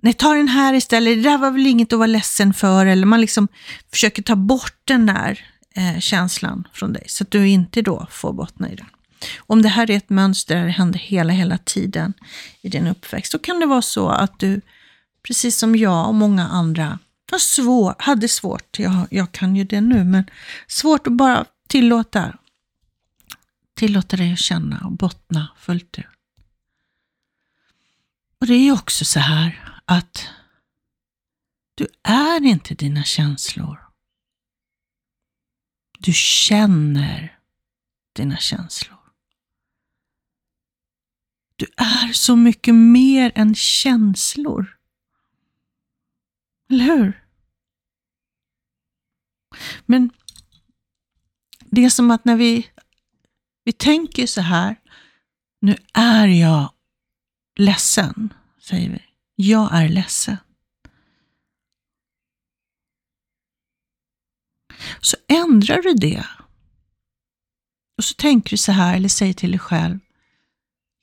nej 0.02 0.14
ta 0.14 0.34
den 0.34 0.48
här 0.48 0.74
istället, 0.74 1.24
det 1.24 1.30
där 1.30 1.38
var 1.38 1.52
väl 1.52 1.68
inget 1.68 1.94
att 1.94 2.00
vara 2.00 2.08
ledsen 2.08 2.54
för. 2.54 2.86
Eller 2.86 3.06
man 3.06 3.22
liksom 3.22 3.48
försöker 3.92 4.22
ta 4.22 4.36
bort 4.36 4.82
den 4.86 5.06
där 5.06 5.46
eh, 5.76 6.00
känslan 6.00 6.68
från 6.74 6.94
dig, 6.94 7.04
så 7.08 7.24
att 7.24 7.32
du 7.32 7.48
inte 7.48 7.82
då 7.82 8.08
får 8.12 8.34
bottna 8.34 8.70
i 8.70 8.76
den. 8.76 8.88
Om 9.38 9.62
det 9.62 9.70
här 9.70 9.92
är 9.92 9.98
ett 9.98 10.10
mönster, 10.10 10.66
det 10.66 10.72
händer 10.72 11.00
hela, 11.00 11.34
hela 11.34 11.58
tiden 11.58 12.14
i 12.62 12.70
din 12.70 12.88
uppväxt, 12.88 13.32
då 13.32 13.40
kan 13.40 13.60
det 13.60 13.66
vara 13.66 13.82
så 13.82 14.10
att 14.10 14.40
du, 14.40 14.62
precis 15.24 15.58
som 15.58 15.76
jag 15.76 16.08
och 16.08 16.16
många 16.16 16.48
andra, 16.48 17.00
var 17.32 17.40
svår, 17.40 17.96
hade 17.98 18.28
svårt, 18.28 18.80
jag, 18.80 19.08
jag 19.10 19.32
kan 19.32 19.56
ju 19.56 19.64
det 19.64 19.82
nu, 19.82 20.04
men 20.04 20.24
svårt 20.68 21.08
att 21.08 21.14
bara 21.14 21.46
tillåta, 21.68 22.38
tillåta 23.76 24.18
dig 24.18 24.34
att 24.34 24.40
känna 24.40 24.82
och 24.86 24.92
bottna 24.92 25.48
fullt 25.60 26.00
ut. 26.00 26.06
Och 28.42 28.48
det 28.48 28.54
är 28.54 28.64
ju 28.64 28.72
också 28.72 29.06
så 29.06 29.20
här 29.20 29.79
att 29.90 30.30
du 31.76 31.88
är 32.04 32.44
inte 32.44 32.76
dina 32.76 33.04
känslor. 33.04 33.88
Du 36.00 36.14
känner 36.14 37.40
dina 38.14 38.38
känslor. 38.38 39.00
Du 41.56 41.66
är 41.78 42.14
så 42.14 42.36
mycket 42.36 42.76
mer 42.76 43.32
än 43.36 43.56
känslor. 43.56 44.80
Eller 46.70 46.86
hur? 46.86 47.26
Men 49.86 50.12
det 51.60 51.86
är 51.86 51.90
som 51.90 52.12
att 52.12 52.26
när 52.26 52.36
vi, 52.36 52.72
vi 53.64 53.72
tänker 53.72 54.28
så 54.28 54.42
här, 54.42 54.82
nu 55.62 55.78
är 55.94 56.28
jag 56.28 56.74
ledsen, 57.56 58.34
säger 58.60 58.90
vi. 58.90 59.09
Jag 59.42 59.70
är 59.74 59.90
ledsen. 59.90 60.38
Så 65.02 65.18
ändrar 65.28 65.82
du 65.82 65.94
det. 65.94 66.26
Och 67.98 68.04
så 68.04 68.14
tänker 68.14 68.50
du 68.50 68.58
så 68.58 68.72
här, 68.72 68.96
eller 68.96 69.10
säger 69.10 69.34
till 69.34 69.52
dig 69.52 69.60
själv. 69.60 70.00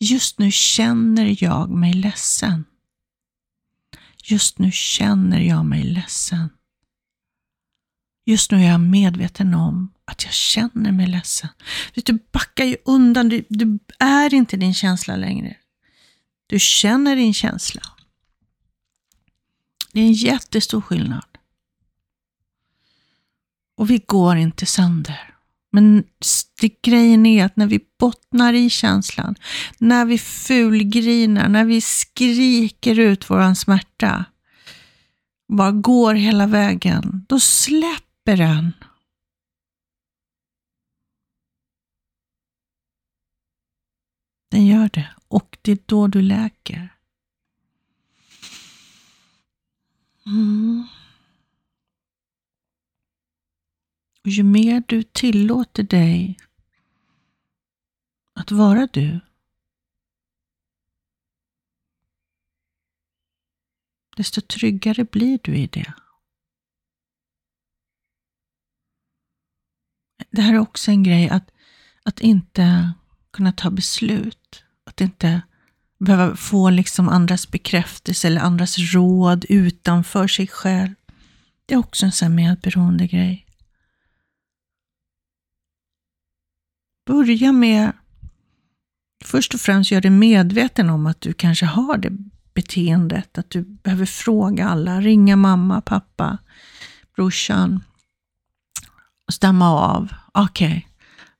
Just 0.00 0.38
nu 0.38 0.50
känner 0.50 1.42
jag 1.44 1.70
mig 1.70 1.92
ledsen. 1.92 2.64
Just 4.24 4.58
nu 4.58 4.72
känner 4.72 5.40
jag 5.40 5.64
mig 5.64 5.84
ledsen. 5.84 6.48
Just 8.26 8.50
nu 8.50 8.58
är 8.58 8.68
jag 8.68 8.80
medveten 8.80 9.54
om 9.54 9.92
att 10.04 10.24
jag 10.24 10.32
känner 10.32 10.92
mig 10.92 11.06
ledsen. 11.06 11.50
Du 11.94 12.18
backar 12.32 12.64
ju 12.64 12.76
undan, 12.84 13.28
du, 13.28 13.44
du 13.48 13.78
är 13.98 14.34
inte 14.34 14.56
din 14.56 14.74
känsla 14.74 15.16
längre. 15.16 15.56
Du 16.46 16.58
känner 16.58 17.16
din 17.16 17.34
känsla. 17.34 17.95
Det 19.96 20.00
är 20.00 20.06
en 20.06 20.12
jättestor 20.12 20.80
skillnad. 20.80 21.38
Och 23.76 23.90
vi 23.90 23.98
går 24.06 24.36
inte 24.36 24.66
sönder. 24.66 25.34
Men 25.72 26.04
det, 26.60 26.82
grejen 26.82 27.26
är 27.26 27.44
att 27.44 27.56
när 27.56 27.66
vi 27.66 27.80
bottnar 27.98 28.52
i 28.52 28.70
känslan, 28.70 29.34
när 29.78 30.04
vi 30.04 30.18
fulgrinar, 30.18 31.48
när 31.48 31.64
vi 31.64 31.80
skriker 31.80 32.98
ut 32.98 33.30
vår 33.30 33.54
smärta, 33.54 34.24
bara 35.48 35.72
går 35.72 36.14
hela 36.14 36.46
vägen, 36.46 37.26
då 37.28 37.40
släpper 37.40 38.36
den. 38.36 38.72
Den 44.50 44.66
gör 44.66 44.90
det 44.92 45.08
och 45.28 45.58
det 45.62 45.72
är 45.72 45.78
då 45.86 46.06
du 46.06 46.22
läker. 46.22 46.95
Mm. 50.26 50.86
Och 54.24 54.30
ju 54.30 54.42
mer 54.42 54.82
du 54.88 55.02
tillåter 55.02 55.82
dig 55.82 56.38
att 58.32 58.50
vara 58.50 58.86
du, 58.86 59.20
desto 64.16 64.40
tryggare 64.40 65.04
blir 65.04 65.38
du 65.42 65.56
i 65.56 65.66
det. 65.66 65.94
Det 70.30 70.42
här 70.42 70.54
är 70.54 70.58
också 70.58 70.90
en 70.90 71.02
grej 71.02 71.28
att, 71.28 71.50
att 72.02 72.20
inte 72.20 72.92
kunna 73.30 73.52
ta 73.52 73.70
beslut. 73.70 74.64
Att 74.84 75.00
inte 75.00 75.42
behöva 75.98 76.36
få 76.36 76.70
liksom 76.70 77.08
andras 77.08 77.50
bekräftelse 77.50 78.26
eller 78.26 78.40
andras 78.40 78.78
råd 78.78 79.44
utanför 79.48 80.28
sig 80.28 80.46
själv. 80.46 80.94
Det 81.66 81.74
är 81.74 81.78
också 81.78 82.06
en 82.06 82.12
sån 82.12 82.34
medberoende 82.34 83.06
grej. 83.06 83.46
Börja 87.06 87.52
med, 87.52 87.92
först 89.24 89.54
och 89.54 89.60
främst 89.60 89.90
gör 89.90 90.00
dig 90.00 90.10
medveten 90.10 90.90
om 90.90 91.06
att 91.06 91.20
du 91.20 91.32
kanske 91.32 91.66
har 91.66 91.96
det 91.98 92.10
beteendet, 92.54 93.38
att 93.38 93.50
du 93.50 93.62
behöver 93.62 94.06
fråga 94.06 94.68
alla, 94.68 95.00
ringa 95.00 95.36
mamma, 95.36 95.80
pappa, 95.80 96.38
brorsan 97.16 97.84
och 99.26 99.34
stämma 99.34 99.70
av. 99.70 100.08
Okej, 100.32 100.66
okay. 100.66 100.82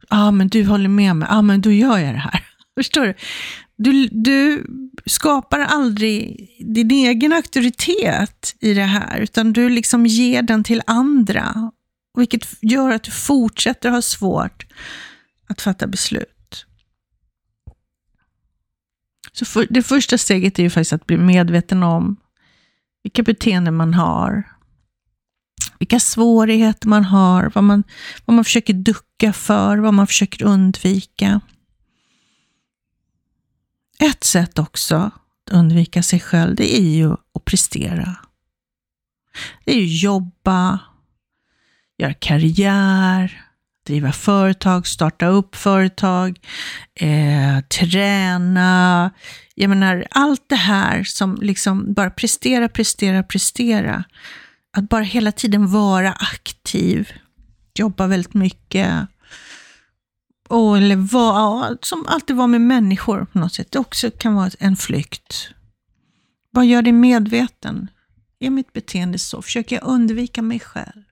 ah, 0.08 0.30
men 0.30 0.48
du 0.48 0.64
håller 0.64 0.88
med 0.88 1.16
mig, 1.16 1.28
ah, 1.30 1.42
men 1.42 1.60
då 1.60 1.70
gör 1.70 1.98
jag 1.98 2.14
det 2.14 2.18
här. 2.18 2.46
Förstår 2.78 3.06
du? 3.06 3.14
Du, 3.78 4.09
du 4.09 4.66
skapar 5.06 5.61
aldrig 5.61 6.49
din 6.59 6.90
egen 6.90 7.33
auktoritet 7.33 8.56
i 8.61 8.75
det 8.75 8.83
här, 8.83 9.18
utan 9.18 9.52
du 9.52 9.68
liksom 9.68 10.06
ger 10.06 10.42
den 10.42 10.64
till 10.64 10.83
andra, 10.87 11.73
vilket 12.18 12.49
gör 12.62 12.90
att 12.90 13.02
du 13.02 13.11
fortsätter 13.11 13.90
ha 13.90 14.02
svårt 14.02 14.66
att 15.47 15.61
fatta 15.61 15.87
beslut. 15.87 16.66
Så 19.33 19.45
för, 19.45 19.66
det 19.71 19.83
första 19.83 20.18
steget 20.18 20.59
är 20.59 20.62
ju 20.62 20.71
faktiskt 20.71 20.92
att 20.92 21.06
bli 21.06 21.16
medveten 21.16 21.83
om 21.83 22.16
vilka 23.02 23.23
beteenden 23.23 23.75
man 23.75 23.95
har, 23.95 24.42
vilka 25.78 26.00
svårigheter 26.00 26.88
man 26.88 27.04
har, 27.04 27.52
vad 27.54 27.64
man, 27.64 27.85
vad 28.25 28.35
man 28.35 28.45
försöker 28.45 28.75
ducka 28.75 29.33
för, 29.33 29.78
vad 29.78 29.95
man 29.95 30.06
försöker 30.06 30.45
undvika. 30.45 31.40
Ett 33.99 34.25
sätt 34.25 34.59
också 34.59 34.97
att 34.97 35.53
undvika 35.53 36.03
sig 36.03 36.21
själv, 36.21 36.55
det 36.57 36.76
är 36.76 36.91
ju 36.91 37.12
att 37.12 37.45
prestera. 37.45 38.17
Det 39.65 39.73
är 39.73 39.81
ju 39.81 39.97
jobba, 39.97 40.78
göra 41.99 42.15
karriär, 42.15 43.47
driva 43.87 44.13
företag, 44.13 44.87
starta 44.87 45.26
upp 45.26 45.56
företag, 45.56 46.41
eh, 46.95 47.61
träna. 47.61 49.11
Jag 49.54 49.69
menar, 49.69 50.06
allt 50.11 50.49
det 50.49 50.56
här 50.56 51.04
som 51.04 51.39
liksom 51.43 51.93
bara 51.93 52.11
prestera, 52.11 52.69
prestera, 52.69 53.23
prestera. 53.23 54.04
Att 54.76 54.89
bara 54.89 55.04
hela 55.04 55.32
tiden 55.32 55.67
vara 55.67 56.13
aktiv, 56.13 57.13
jobba 57.75 58.06
väldigt 58.06 58.35
mycket. 58.35 59.09
Och, 60.49 60.78
eller 60.78 60.97
vara, 60.97 61.76
som 61.82 62.06
alltid 62.06 62.37
var 62.37 62.47
med 62.47 62.61
människor 62.61 63.25
på 63.25 63.39
något 63.39 63.54
sätt. 63.54 63.73
Det 63.73 63.78
också 63.78 64.11
kan 64.11 64.35
vara 64.35 64.50
en 64.59 64.76
flykt. 64.76 65.50
Bara 66.52 66.65
gör 66.65 66.82
dig 66.82 66.93
medveten. 66.93 67.91
Är 68.39 68.50
mitt 68.50 68.73
beteende 68.73 69.19
så? 69.19 69.43
Försöker 69.43 69.76
jag 69.76 69.85
undvika 69.85 70.43
mig 70.43 70.61
själv? 70.61 71.02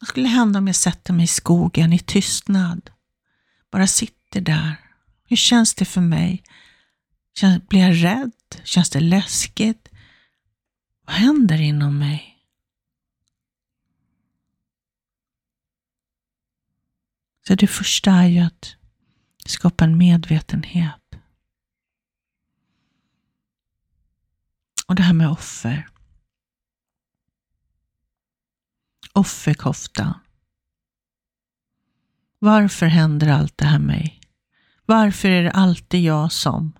Vad 0.00 0.08
skulle 0.08 0.28
hända 0.28 0.58
om 0.58 0.66
jag 0.66 0.76
sätter 0.76 1.12
mig 1.12 1.24
i 1.24 1.26
skogen 1.26 1.92
i 1.92 1.98
tystnad? 1.98 2.90
Bara 3.72 3.86
sitter 3.86 4.40
där. 4.40 4.76
Hur 5.28 5.36
känns 5.36 5.74
det 5.74 5.84
för 5.84 6.00
mig? 6.00 6.42
blir 7.68 7.80
jag 7.80 8.04
rädd? 8.04 8.32
Känns 8.64 8.90
det 8.90 9.00
läskigt? 9.00 9.88
Vad 11.06 11.16
händer 11.16 11.60
inom 11.60 11.98
mig? 11.98 12.33
Så 17.54 17.58
det 17.58 17.66
första 17.66 18.10
är 18.10 18.26
ju 18.26 18.40
att 18.40 18.76
skapa 19.46 19.84
en 19.84 19.98
medvetenhet. 19.98 21.00
Och 24.86 24.94
det 24.94 25.02
här 25.02 25.12
med 25.12 25.30
offer. 25.30 25.88
offerkofta. 29.12 30.20
Varför 32.38 32.86
händer 32.86 33.28
allt 33.28 33.58
det 33.58 33.66
här 33.66 33.78
mig? 33.78 34.20
Varför 34.86 35.28
är 35.28 35.42
det 35.42 35.50
alltid 35.50 36.02
jag 36.02 36.32
som? 36.32 36.72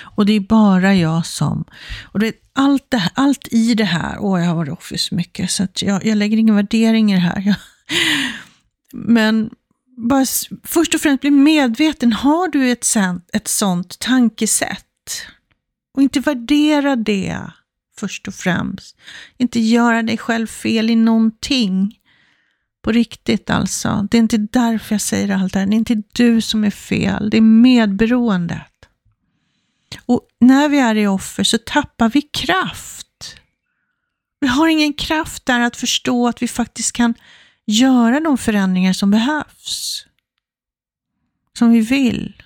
Och 0.00 0.26
det 0.26 0.32
är 0.32 0.40
bara 0.40 0.94
jag 0.94 1.26
som. 1.26 1.64
Och 2.02 2.18
det, 2.18 2.32
allt, 2.52 2.90
det, 2.90 3.10
allt 3.14 3.48
i 3.50 3.74
det 3.74 3.84
här, 3.84 4.18
åh 4.18 4.40
jag 4.40 4.48
har 4.48 4.56
varit 4.56 4.72
offer 4.72 4.96
så 4.96 5.14
mycket 5.14 5.50
så 5.50 5.62
att 5.62 5.82
jag, 5.82 6.06
jag 6.06 6.18
lägger 6.18 6.36
ingen 6.36 6.54
värdering 6.54 7.12
i 7.12 7.14
det 7.14 7.20
här. 7.20 7.40
Jag, 7.40 7.56
men 8.92 9.50
bara, 9.96 10.24
först 10.64 10.94
och 10.94 11.00
främst 11.00 11.20
bli 11.20 11.30
medveten, 11.30 12.12
har 12.12 12.48
du 12.48 12.70
ett, 12.70 12.86
ett 13.32 13.48
sånt 13.48 13.98
tankesätt? 13.98 14.82
Och 15.94 16.02
inte 16.02 16.20
värdera 16.20 16.96
det 16.96 17.50
först 17.98 18.28
och 18.28 18.34
främst. 18.34 18.96
Inte 19.36 19.60
göra 19.60 20.02
dig 20.02 20.18
själv 20.18 20.46
fel 20.46 20.90
i 20.90 20.96
någonting. 20.96 21.98
På 22.82 22.92
riktigt 22.92 23.50
alltså. 23.50 24.08
Det 24.10 24.16
är 24.16 24.18
inte 24.18 24.38
därför 24.38 24.94
jag 24.94 25.00
säger 25.00 25.34
allt 25.34 25.52
det 25.52 25.58
här. 25.58 25.66
Det 25.66 25.74
är 25.74 25.78
inte 25.78 26.02
du 26.12 26.40
som 26.40 26.64
är 26.64 26.70
fel. 26.70 27.30
Det 27.30 27.36
är 27.36 27.40
medberoendet. 27.40 28.72
Och 30.06 30.22
när 30.40 30.68
vi 30.68 30.78
är 30.78 30.94
i 30.94 31.06
offer 31.06 31.44
så 31.44 31.58
tappar 31.58 32.08
vi 32.08 32.22
kraft. 32.22 33.36
Vi 34.40 34.46
har 34.46 34.68
ingen 34.68 34.92
kraft 34.92 35.46
där 35.46 35.60
att 35.60 35.76
förstå 35.76 36.28
att 36.28 36.42
vi 36.42 36.48
faktiskt 36.48 36.92
kan 36.92 37.14
göra 37.66 38.20
de 38.20 38.38
förändringar 38.38 38.92
som 38.92 39.10
behövs. 39.10 40.06
Som 41.58 41.70
vi 41.70 41.80
vill. 41.80 42.42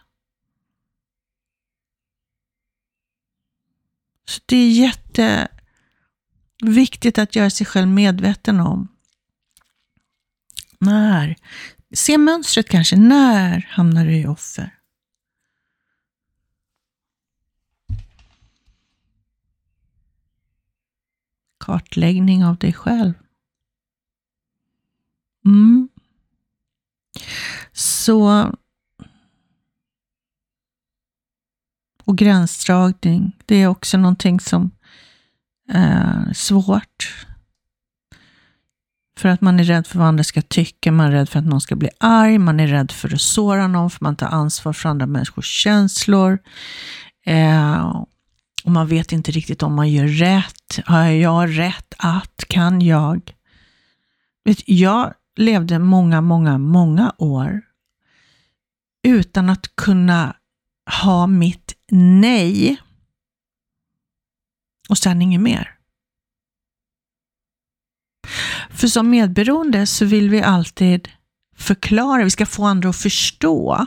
Så 4.24 4.40
det 4.46 4.56
är 4.56 4.70
jätteviktigt 6.60 7.18
att 7.18 7.36
göra 7.36 7.50
sig 7.50 7.66
själv 7.66 7.88
medveten 7.88 8.60
om. 8.60 8.88
När? 10.78 11.36
Se 11.94 12.18
mönstret 12.18 12.68
kanske. 12.68 12.96
När 12.96 13.66
hamnar 13.70 14.06
du 14.06 14.16
i 14.16 14.26
offer? 14.26 14.76
Kartläggning 21.58 22.44
av 22.44 22.56
dig 22.56 22.72
själv. 22.72 23.14
Mm. 25.44 25.88
Så 27.72 28.50
Och 32.10 32.16
gränsdragning, 32.16 33.36
det 33.46 33.56
är 33.56 33.66
också 33.66 33.98
någonting 33.98 34.40
som 34.40 34.70
är 35.68 36.32
svårt. 36.32 37.26
För 39.18 39.28
att 39.28 39.40
man 39.40 39.60
är 39.60 39.64
rädd 39.64 39.86
för 39.86 39.98
vad 39.98 40.08
andra 40.08 40.24
ska 40.24 40.42
tycka, 40.42 40.92
man 40.92 41.06
är 41.06 41.10
rädd 41.10 41.28
för 41.28 41.38
att 41.38 41.44
någon 41.44 41.60
ska 41.60 41.76
bli 41.76 41.88
arg, 42.00 42.38
man 42.38 42.60
är 42.60 42.66
rädd 42.66 42.90
för 42.90 43.14
att 43.14 43.20
såra 43.20 43.66
någon, 43.66 43.90
för 43.90 44.04
man 44.04 44.16
tar 44.16 44.26
ansvar 44.26 44.72
för 44.72 44.88
andra 44.88 45.06
människors 45.06 45.46
känslor. 45.46 46.38
Eh, 47.26 48.04
och 48.64 48.70
man 48.70 48.86
vet 48.86 49.12
inte 49.12 49.30
riktigt 49.30 49.62
om 49.62 49.74
man 49.74 49.90
gör 49.90 50.06
rätt. 50.06 50.80
Har 50.84 51.04
jag 51.04 51.58
rätt 51.58 51.94
att? 51.98 52.44
Kan 52.48 52.80
jag? 52.80 53.34
Vet, 54.44 54.68
jag 54.68 55.14
levde 55.40 55.78
många, 55.78 56.20
många, 56.20 56.58
många 56.58 57.14
år 57.18 57.62
utan 59.08 59.50
att 59.50 59.76
kunna 59.76 60.36
ha 61.00 61.26
mitt 61.26 61.76
nej 61.90 62.80
och 64.88 64.98
sen 64.98 65.22
inget 65.22 65.40
mer. 65.40 65.76
För 68.70 68.86
som 68.86 69.10
medberoende 69.10 69.86
så 69.86 70.04
vill 70.04 70.30
vi 70.30 70.42
alltid 70.42 71.08
förklara, 71.56 72.24
vi 72.24 72.30
ska 72.30 72.46
få 72.46 72.64
andra 72.64 72.88
att 72.88 72.96
förstå. 72.96 73.86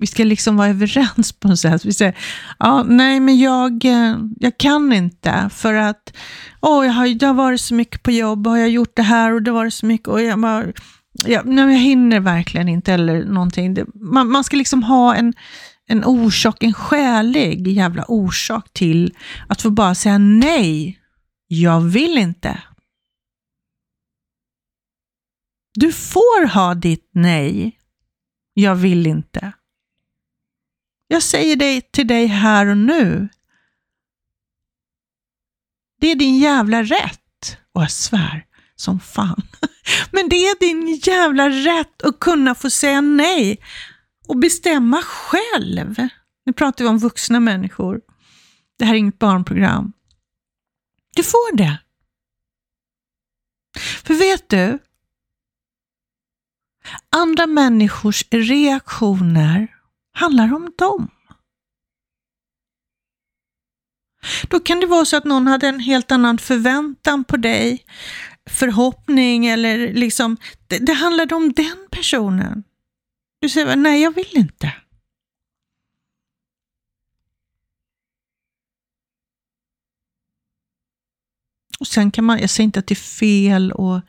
Vi 0.00 0.06
ska 0.06 0.24
liksom 0.24 0.56
vara 0.56 0.68
överens 0.68 1.32
på 1.32 1.48
något 1.48 1.58
sätt. 1.58 1.84
Vi 1.84 1.92
säger, 1.92 2.16
ja, 2.58 2.82
nej 2.82 3.20
men 3.20 3.38
jag, 3.38 3.84
eh, 3.84 4.16
jag 4.38 4.58
kan 4.58 4.92
inte 4.92 5.50
för 5.52 5.74
att 5.74 6.16
oh, 6.60 6.86
jag 6.86 6.92
har, 6.92 7.08
det 7.08 7.26
har 7.26 7.34
varit 7.34 7.60
så 7.60 7.74
mycket 7.74 8.02
på 8.02 8.10
jobb 8.10 8.46
och 8.46 8.58
jag 8.58 8.62
har 8.62 8.68
gjort 8.68 8.96
det 8.96 9.02
här 9.02 9.32
och 9.32 9.42
det 9.42 9.50
har 9.50 9.58
varit 9.58 9.74
så 9.74 9.86
mycket 9.86 10.08
och 10.08 10.22
jag, 10.22 10.40
bara, 10.40 10.64
jag, 11.26 11.46
nej, 11.46 11.64
jag 11.64 11.80
hinner 11.80 12.20
verkligen 12.20 12.68
inte 12.68 12.92
eller 12.92 13.24
någonting. 13.24 13.74
Det, 13.74 13.86
man, 13.94 14.30
man 14.30 14.44
ska 14.44 14.56
liksom 14.56 14.82
ha 14.82 15.14
en, 15.14 15.34
en 15.86 16.04
orsak, 16.04 16.62
en 16.62 16.74
skälig 16.74 17.68
jävla 17.68 18.04
orsak 18.08 18.72
till 18.72 19.14
att 19.48 19.62
få 19.62 19.70
bara 19.70 19.94
säga 19.94 20.18
nej, 20.18 20.98
jag 21.48 21.80
vill 21.80 22.18
inte. 22.18 22.62
Du 25.74 25.92
får 25.92 26.46
ha 26.46 26.74
ditt 26.74 27.10
nej, 27.12 27.76
jag 28.54 28.74
vill 28.74 29.06
inte. 29.06 29.52
Jag 31.12 31.22
säger 31.22 31.56
det 31.56 31.92
till 31.92 32.06
dig 32.06 32.26
här 32.26 32.66
och 32.66 32.76
nu. 32.76 33.28
Det 36.00 36.10
är 36.10 36.14
din 36.14 36.38
jävla 36.38 36.82
rätt. 36.82 37.58
Och 37.72 37.82
jag 37.82 37.90
svär 37.90 38.46
som 38.76 39.00
fan. 39.00 39.42
Men 40.12 40.28
det 40.28 40.36
är 40.36 40.60
din 40.60 41.00
jävla 41.02 41.50
rätt 41.50 42.02
att 42.02 42.20
kunna 42.20 42.54
få 42.54 42.70
säga 42.70 43.00
nej 43.00 43.60
och 44.28 44.38
bestämma 44.38 45.02
själv. 45.02 46.08
Nu 46.46 46.52
pratar 46.52 46.84
vi 46.84 46.90
om 46.90 46.98
vuxna 46.98 47.40
människor. 47.40 48.00
Det 48.78 48.84
här 48.84 48.94
är 48.94 48.98
inget 48.98 49.18
barnprogram. 49.18 49.92
Du 51.14 51.22
får 51.22 51.56
det. 51.56 51.78
För 54.04 54.14
vet 54.14 54.48
du? 54.48 54.78
Andra 57.10 57.46
människors 57.46 58.24
reaktioner 58.30 59.79
handlar 60.20 60.54
om 60.54 60.72
dem. 60.78 61.10
Då 64.50 64.60
kan 64.60 64.80
det 64.80 64.86
vara 64.86 65.04
så 65.04 65.16
att 65.16 65.24
någon 65.24 65.46
hade 65.46 65.68
en 65.68 65.80
helt 65.80 66.12
annan 66.12 66.38
förväntan 66.38 67.24
på 67.24 67.36
dig, 67.36 67.84
förhoppning 68.50 69.46
eller 69.46 69.92
liksom, 69.92 70.36
det, 70.66 70.78
det 70.78 70.92
handlade 70.92 71.34
om 71.34 71.52
den 71.52 71.88
personen. 71.90 72.64
Du 73.40 73.48
säger, 73.48 73.76
nej 73.76 74.02
jag 74.02 74.14
vill 74.14 74.36
inte. 74.36 74.74
Och 81.80 81.86
sen 81.86 82.10
kan 82.10 82.24
man, 82.24 82.38
jag 82.40 82.50
säger 82.50 82.64
inte 82.64 82.78
att 82.78 82.86
det 82.86 82.92
är 82.94 82.96
fel 82.96 83.72
att 83.72 84.04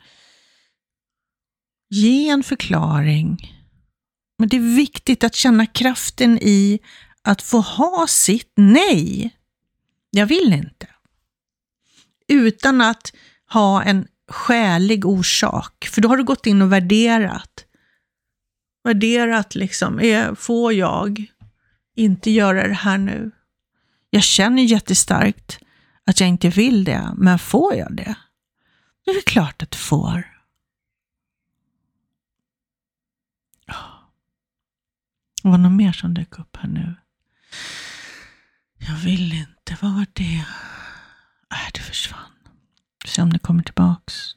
ge 1.88 2.28
en 2.28 2.42
förklaring, 2.42 3.61
men 4.42 4.48
det 4.48 4.56
är 4.56 4.76
viktigt 4.76 5.24
att 5.24 5.34
känna 5.34 5.66
kraften 5.66 6.38
i 6.42 6.80
att 7.22 7.42
få 7.42 7.60
ha 7.60 8.06
sitt 8.08 8.52
nej. 8.56 9.36
Jag 10.10 10.26
vill 10.26 10.52
inte. 10.52 10.86
Utan 12.28 12.80
att 12.80 13.12
ha 13.52 13.82
en 13.82 14.06
skälig 14.28 15.06
orsak, 15.06 15.88
för 15.92 16.00
då 16.00 16.08
har 16.08 16.16
du 16.16 16.24
gått 16.24 16.46
in 16.46 16.62
och 16.62 16.72
värderat. 16.72 17.64
Värderat 18.84 19.54
liksom, 19.54 20.00
är, 20.00 20.34
får 20.34 20.72
jag 20.72 21.26
inte 21.96 22.30
göra 22.30 22.68
det 22.68 22.74
här 22.74 22.98
nu? 22.98 23.30
Jag 24.10 24.22
känner 24.22 24.62
jättestarkt 24.62 25.58
att 26.06 26.20
jag 26.20 26.28
inte 26.28 26.48
vill 26.48 26.84
det, 26.84 27.14
men 27.16 27.38
får 27.38 27.74
jag 27.74 27.96
det? 27.96 28.14
Det 29.04 29.10
är 29.10 29.22
klart 29.22 29.62
att 29.62 29.70
du 29.70 29.78
får. 29.78 30.31
Det 35.42 35.48
var 35.48 35.58
något 35.58 35.72
mer 35.72 35.92
som 35.92 36.14
dök 36.14 36.38
upp 36.38 36.56
här 36.56 36.68
nu. 36.68 36.94
Jag 38.78 38.94
vill 38.94 39.32
inte. 39.32 39.78
Vad 39.82 39.94
var 39.94 40.06
det? 40.12 40.34
Äh, 40.36 40.44
Nej, 41.50 41.70
det 41.74 41.80
försvann. 41.80 42.32
Se 43.06 43.22
om 43.22 43.32
det 43.32 43.38
kommer 43.38 43.62
tillbaks. 43.62 44.36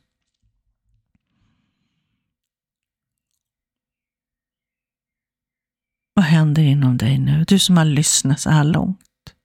Vad 6.13 6.25
händer 6.25 6.63
inom 6.63 6.97
dig 6.97 7.17
nu? 7.17 7.43
Du 7.47 7.59
som 7.59 7.77
har 7.77 7.85
lyssnat 7.85 8.39
så 8.39 8.49
här 8.49 8.63
långt. 8.63 9.35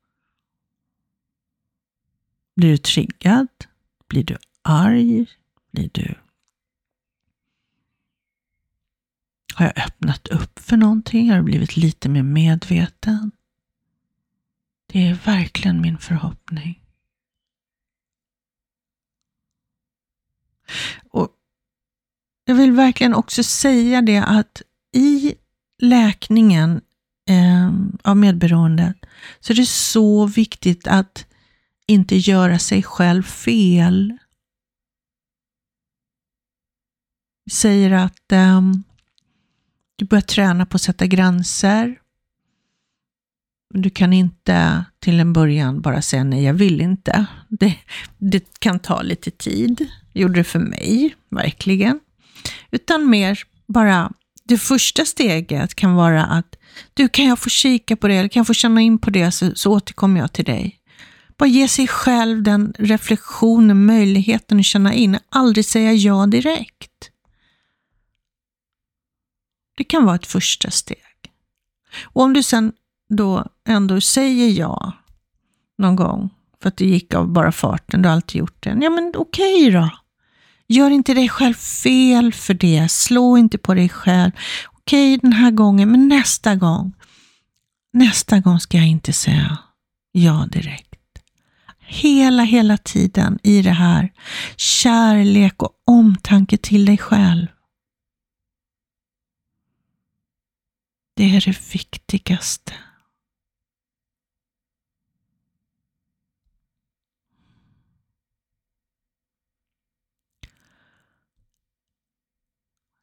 Blir 2.57 2.71
du 2.71 2.79
triggad? 2.79 3.49
Blir 4.09 4.25
du 4.25 4.37
arg? 4.63 5.27
Blir 5.73 5.91
du 5.93 6.15
Har 9.55 9.65
jag 9.65 9.79
öppnat 9.87 10.29
upp 10.29 10.59
för 10.59 10.77
någonting? 10.77 11.29
Har 11.29 11.37
jag 11.37 11.45
blivit 11.45 11.77
lite 11.77 12.09
mer 12.09 12.23
medveten? 12.23 13.31
Det 14.87 15.07
är 15.07 15.15
verkligen 15.15 15.81
min 15.81 15.99
förhoppning. 15.99 16.83
Och 21.11 21.29
Jag 22.45 22.55
vill 22.55 22.73
verkligen 22.73 23.15
också 23.15 23.43
säga 23.43 24.03
det 24.03 24.19
att 24.19 24.63
i 24.93 25.35
läkningen 25.79 26.81
eh, 27.29 27.73
av 28.03 28.17
medberoendet 28.17 28.97
så 29.41 29.53
är 29.53 29.57
det 29.57 29.67
så 29.67 30.27
viktigt 30.27 30.87
att 30.87 31.27
inte 31.87 32.17
göra 32.17 32.59
sig 32.59 32.83
själv 32.83 33.23
fel. 33.23 34.19
Vi 37.45 37.51
säger 37.51 37.91
att 37.91 38.33
eh, 38.33 38.61
du 40.01 40.07
börjar 40.07 40.23
träna 40.23 40.67
på 40.67 40.77
att 40.77 40.83
sätta 40.83 41.07
gränser. 41.07 41.99
Du 43.75 43.91
kan 43.91 44.13
inte 44.13 44.85
till 44.99 45.21
en 45.21 45.33
början 45.33 45.81
bara 45.81 46.03
säga 46.03 46.25
nej, 46.25 46.45
jag 46.45 46.55
vill 46.55 46.81
inte. 46.81 47.27
Det, 47.49 47.75
det 48.19 48.61
kan 48.61 48.79
ta 48.79 49.03
lite 49.03 49.31
tid. 49.31 49.87
Det 50.13 50.21
gjorde 50.21 50.35
det 50.35 50.45
för 50.45 50.59
mig, 50.59 51.15
verkligen. 51.31 52.01
Utan 52.71 53.11
mer 53.11 53.39
bara, 53.67 54.13
det 54.45 54.59
första 54.59 55.05
steget 55.05 55.75
kan 55.75 55.95
vara 55.95 56.25
att 56.25 56.57
du, 56.95 57.09
kan 57.09 57.25
jag 57.25 57.39
få 57.39 57.49
kika 57.49 57.97
på 57.97 58.09
det 58.09 58.15
eller 58.15 58.29
kan 58.29 58.41
jag 58.41 58.47
få 58.47 58.55
känna 58.55 58.81
in 58.81 58.99
på 58.99 59.11
det 59.11 59.31
så, 59.31 59.55
så 59.55 59.73
återkommer 59.73 60.21
jag 60.21 60.33
till 60.33 60.45
dig. 60.45 60.81
Bara 61.39 61.49
ge 61.49 61.69
sig 61.69 61.89
själv 61.89 62.43
den 62.43 62.75
reflektionen, 62.79 63.87
möjligheten 63.87 64.59
att 64.59 64.65
känna 64.65 64.95
in, 64.95 65.19
aldrig 65.29 65.65
säga 65.65 65.93
ja 65.93 66.27
direkt. 66.27 67.10
Det 69.81 69.85
kan 69.85 70.05
vara 70.05 70.17
ett 70.17 70.27
första 70.27 70.71
steg. 70.71 70.99
Och 72.03 72.23
om 72.23 72.33
du 72.33 72.43
sen 72.43 72.73
då 73.09 73.47
ändå 73.69 74.01
säger 74.01 74.49
ja 74.49 74.93
någon 75.79 75.97
gång, 75.97 76.31
för 76.63 76.69
att 76.69 76.77
det 76.77 76.85
gick 76.85 77.15
av 77.15 77.29
bara 77.29 77.53
farten, 77.53 78.03
du 78.03 78.09
har 78.09 78.17
alltid 78.17 78.39
gjort 78.39 78.63
det. 78.63 78.79
Ja 78.81 78.91
men 78.91 79.13
okej 79.17 79.69
okay 79.69 79.71
då. 79.71 79.91
Gör 80.69 80.91
inte 80.91 81.15
dig 81.15 81.29
själv 81.29 81.55
fel 81.55 82.33
för 82.33 82.55
det. 82.55 82.91
Slå 82.91 83.39
inte 83.39 83.59
på 83.59 83.75
dig 83.75 83.89
själv. 83.89 84.33
Okej 84.67 85.15
okay, 85.15 85.31
den 85.31 85.33
här 85.33 85.51
gången, 85.51 85.91
men 85.91 86.09
nästa 86.09 86.55
gång. 86.55 86.93
Nästa 87.93 88.39
gång 88.39 88.61
ska 88.61 88.77
jag 88.77 88.89
inte 88.89 89.13
säga 89.13 89.59
ja 90.13 90.47
direkt. 90.53 90.95
Hela, 91.79 92.43
hela 92.43 92.77
tiden 92.77 93.39
i 93.43 93.63
det 93.63 93.71
här. 93.71 94.13
Kärlek 94.57 95.63
och 95.63 95.73
omtanke 95.87 96.57
till 96.57 96.85
dig 96.85 96.99
själv. 96.99 97.47
Det 101.21 101.37
är 101.37 101.41
det 101.41 101.75
viktigaste. 101.75 102.75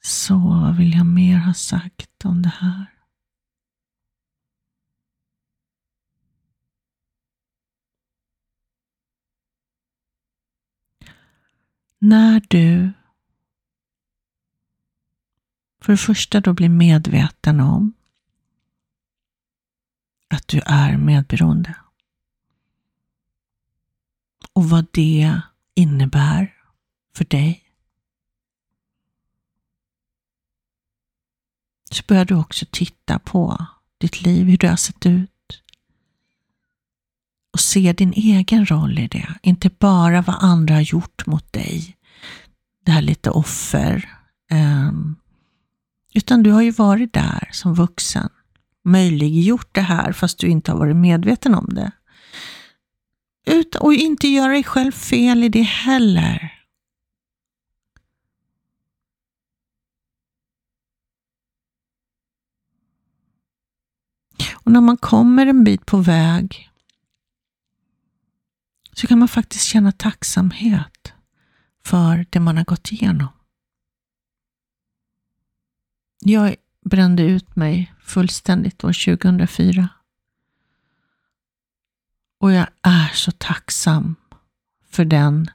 Så 0.01 0.37
vad 0.37 0.77
vill 0.77 0.93
jag 0.93 1.05
mer 1.05 1.37
ha 1.37 1.53
sagt 1.53 2.25
om 2.25 2.41
det 2.41 2.49
här? 2.49 2.85
När 11.97 12.41
du 12.49 12.93
för 15.81 15.93
det 15.93 15.97
första 15.97 16.41
då 16.41 16.53
blir 16.53 16.69
medveten 16.69 17.59
om 17.59 17.93
att 20.29 20.47
du 20.47 20.61
är 20.65 20.97
medberoende. 20.97 21.75
Och 24.53 24.69
vad 24.69 24.85
det 24.91 25.41
innebär 25.75 26.53
för 27.15 27.25
dig. 27.25 27.63
Så 31.91 32.03
börjar 32.07 32.25
du 32.25 32.35
också 32.35 32.65
titta 32.71 33.19
på 33.19 33.65
ditt 33.97 34.21
liv, 34.21 34.47
hur 34.47 34.57
det 34.57 34.67
har 34.67 34.75
sett 34.75 35.05
ut. 35.05 35.31
Och 37.53 37.59
se 37.59 37.93
din 37.93 38.13
egen 38.13 38.65
roll 38.65 38.99
i 38.99 39.07
det, 39.07 39.33
inte 39.41 39.69
bara 39.69 40.21
vad 40.21 40.35
andra 40.39 40.73
har 40.73 40.81
gjort 40.81 41.25
mot 41.25 41.53
dig. 41.53 41.97
Det 42.85 42.91
här 42.91 43.01
lite 43.01 43.29
offer. 43.29 44.09
Um, 44.51 45.15
utan 46.13 46.43
du 46.43 46.51
har 46.51 46.61
ju 46.61 46.71
varit 46.71 47.13
där 47.13 47.49
som 47.51 47.73
vuxen, 47.73 48.29
möjliggjort 48.87 49.69
det 49.71 49.81
här 49.81 50.11
fast 50.11 50.39
du 50.39 50.47
inte 50.47 50.71
har 50.71 50.79
varit 50.79 50.95
medveten 50.95 51.55
om 51.55 51.67
det. 51.69 51.91
Ut 53.45 53.75
och 53.75 53.93
inte 53.93 54.27
göra 54.27 54.51
dig 54.51 54.63
själv 54.63 54.91
fel 54.91 55.43
i 55.43 55.49
det 55.49 55.61
heller. 55.61 56.53
Och 64.53 64.71
när 64.71 64.81
man 64.81 64.97
kommer 64.97 65.45
en 65.45 65.63
bit 65.63 65.85
på 65.85 65.97
väg 65.97 66.69
så 68.93 69.07
kan 69.07 69.19
man 69.19 69.27
faktiskt 69.27 69.65
känna 69.65 69.91
tacksamhet 69.91 71.13
för 71.83 72.25
det 72.29 72.39
man 72.39 72.57
har 72.57 72.65
gått 72.65 72.91
igenom. 72.91 73.27
Jag 76.19 76.55
brände 76.87 77.23
ut 77.23 77.55
mig 77.55 77.93
fullständigt 78.01 78.83
år 78.83 79.17
2004. 79.17 79.89
Och 82.39 82.51
jag 82.51 82.67
är 82.81 83.11
så 83.13 83.31
tacksam 83.31 84.15
för 84.89 85.05
den. 85.05 85.47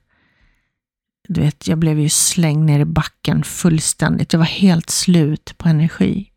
Du 1.29 1.41
vet, 1.41 1.69
jag 1.69 1.79
blev 1.79 2.01
ju 2.01 2.09
slängd 2.09 2.65
ner 2.65 2.81
i 2.81 2.85
backen 2.85 3.45
fullständigt. 3.45 4.33
Jag 4.33 4.39
var 4.39 4.47
helt 4.47 4.91
slut 4.91 5.55
på 5.59 5.69
energi. 5.69 6.33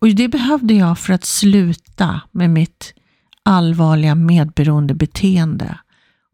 Och 0.00 0.08
det 0.08 0.28
behövde 0.28 0.74
jag 0.74 0.98
för 0.98 1.12
att 1.12 1.24
sluta 1.24 2.20
med 2.30 2.50
mitt 2.50 2.94
allvarliga 3.42 4.14
medberoende 4.14 4.94
beteende. 4.94 5.78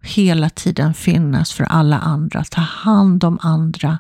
Hela 0.03 0.51
tiden 0.51 0.95
finnas 0.95 1.53
för 1.53 1.65
alla 1.65 1.99
andra, 1.99 2.45
ta 2.45 2.61
hand 2.61 3.25
om 3.25 3.39
andra, 3.43 3.99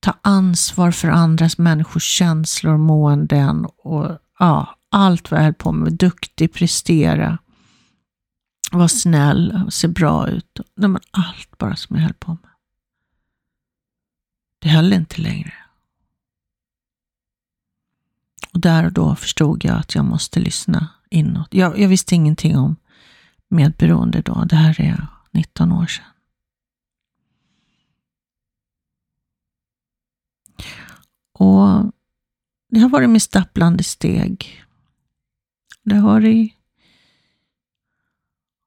ta 0.00 0.14
ansvar 0.22 0.90
för 0.90 1.08
andras 1.08 1.58
människors 1.58 2.04
känslor, 2.04 2.76
måenden 2.76 3.66
och 3.76 4.18
ja, 4.38 4.78
allt 4.90 5.30
vad 5.30 5.40
jag 5.40 5.44
höll 5.44 5.54
på 5.54 5.72
med. 5.72 5.92
Duktig, 5.92 6.52
prestera, 6.52 7.38
vara 8.72 8.88
snäll, 8.88 9.66
se 9.70 9.88
bra 9.88 10.28
ut. 10.28 10.60
Nej, 10.76 10.88
men 10.88 11.02
allt 11.10 11.58
bara 11.58 11.76
som 11.76 11.96
jag 11.96 12.02
höll 12.02 12.14
på 12.14 12.30
med. 12.30 12.50
Det 14.58 14.68
höll 14.68 14.92
inte 14.92 15.20
längre. 15.20 15.52
Och 18.52 18.60
där 18.60 18.86
och 18.86 18.92
då 18.92 19.14
förstod 19.14 19.64
jag 19.64 19.76
att 19.76 19.94
jag 19.94 20.04
måste 20.04 20.40
lyssna 20.40 20.88
inåt. 21.10 21.54
Jag, 21.54 21.78
jag 21.78 21.88
visste 21.88 22.14
ingenting 22.14 22.56
om 22.56 22.76
medberoende 23.48 24.22
då. 24.22 24.44
Det 24.44 24.56
här 24.56 24.80
är 24.80 25.06
19 25.32 25.72
år 25.72 25.86
sedan. 25.86 26.04
Och 31.38 31.92
det 32.70 32.80
har 32.80 32.88
varit 32.88 33.10
med 33.10 33.22
stapplande 33.22 33.84
steg. 33.84 34.64
Det 35.82 35.94
har 35.94 36.12
varit, 36.12 36.52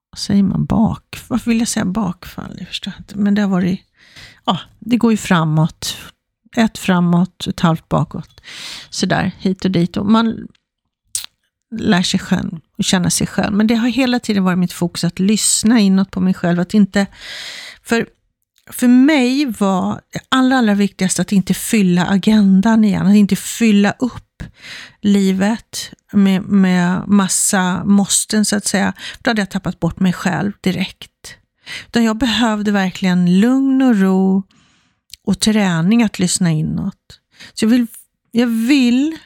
vad 0.09 0.19
säger 0.19 0.43
man, 0.43 0.65
bak? 0.65 1.17
Varför 1.27 1.51
vill 1.51 1.59
jag 1.59 1.67
säga 1.67 1.85
bakfall? 1.85 2.55
Jag 2.57 2.67
förstår 2.67 2.93
inte. 2.99 3.17
Men 3.17 3.35
det 3.35 3.41
har 3.41 3.49
varit, 3.49 3.81
ja, 4.45 4.59
det 4.79 4.97
går 4.97 5.11
ju 5.11 5.17
framåt. 5.17 5.97
Ett 6.55 6.77
framåt, 6.77 7.47
ett 7.47 7.59
halvt 7.59 7.89
bakåt. 7.89 8.41
Sådär, 8.89 9.31
hit 9.37 9.65
och 9.65 9.71
dit. 9.71 9.97
Och 9.97 10.05
man 10.05 10.47
lär 11.71 12.01
sig 12.01 12.19
själv 12.19 12.59
och 12.77 12.83
känna 12.83 13.09
sig 13.09 13.27
själv. 13.27 13.55
Men 13.55 13.67
det 13.67 13.75
har 13.75 13.87
hela 13.87 14.19
tiden 14.19 14.43
varit 14.43 14.59
mitt 14.59 14.73
fokus 14.73 15.03
att 15.03 15.19
lyssna 15.19 15.79
inåt 15.79 16.11
på 16.11 16.19
mig 16.19 16.33
själv. 16.33 16.59
Att 16.59 16.73
inte, 16.73 17.07
för 17.83 18.07
för 18.69 18.87
mig 18.87 19.45
var 19.45 20.01
det 20.13 20.19
allra, 20.29 20.57
allra 20.57 20.73
viktigaste 20.73 21.21
att 21.21 21.31
inte 21.31 21.53
fylla 21.53 22.05
agendan 22.05 22.83
igen, 22.83 23.07
att 23.07 23.15
inte 23.15 23.35
fylla 23.35 23.91
upp 23.99 24.43
livet 25.01 25.93
med, 26.11 26.41
med 26.41 27.07
massa 27.07 27.83
måsten 27.85 28.45
så 28.45 28.55
att 28.55 28.65
säga. 28.65 28.93
Då 29.19 29.29
hade 29.29 29.41
jag 29.41 29.49
tappat 29.49 29.79
bort 29.79 29.99
mig 29.99 30.13
själv 30.13 30.51
direkt. 30.61 31.35
Utan 31.87 32.03
jag 32.03 32.17
behövde 32.17 32.71
verkligen 32.71 33.39
lugn 33.39 33.81
och 33.81 33.99
ro 33.99 34.43
och 35.23 35.39
träning 35.39 36.03
att 36.03 36.19
lyssna 36.19 36.51
inåt. 36.51 37.19
Så 37.53 37.65
jag 37.65 37.69
vill, 37.69 37.87
jag 38.31 38.47
vill 38.47 39.17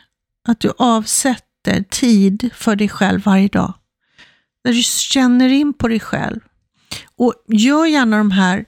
att 0.47 0.59
du 0.59 0.71
avsätter 0.77 1.83
tid 1.89 2.49
för 2.53 2.75
dig 2.75 2.89
själv 2.89 3.23
varje 3.23 3.47
dag. 3.47 3.73
När 4.63 4.73
du 4.73 4.83
känner 4.83 5.49
in 5.49 5.73
på 5.73 5.87
dig 5.87 5.99
själv. 5.99 6.39
Och 7.17 7.33
gör 7.47 7.85
gärna 7.85 8.17
de 8.17 8.31
här 8.31 8.65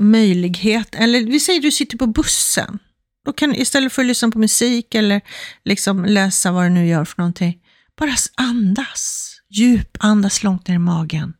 möjlighet, 0.00 0.94
eller 0.94 1.26
vi 1.26 1.40
säger 1.40 1.60
du 1.60 1.70
sitter 1.70 1.98
på 1.98 2.06
bussen. 2.06 2.78
Då 3.24 3.32
kan 3.32 3.54
istället 3.54 3.92
för 3.92 4.02
att 4.02 4.08
lyssna 4.08 4.30
på 4.30 4.38
musik 4.38 4.94
eller 4.94 5.20
liksom 5.64 6.04
läsa 6.04 6.52
vad 6.52 6.64
du 6.64 6.68
nu 6.68 6.86
gör 6.86 7.04
för 7.04 7.18
någonting, 7.18 7.62
bara 7.96 8.14
andas. 8.36 9.26
Djup 9.48 9.96
andas 10.00 10.42
långt 10.42 10.68
ner 10.68 10.74
i 10.74 10.78
magen 10.78 11.34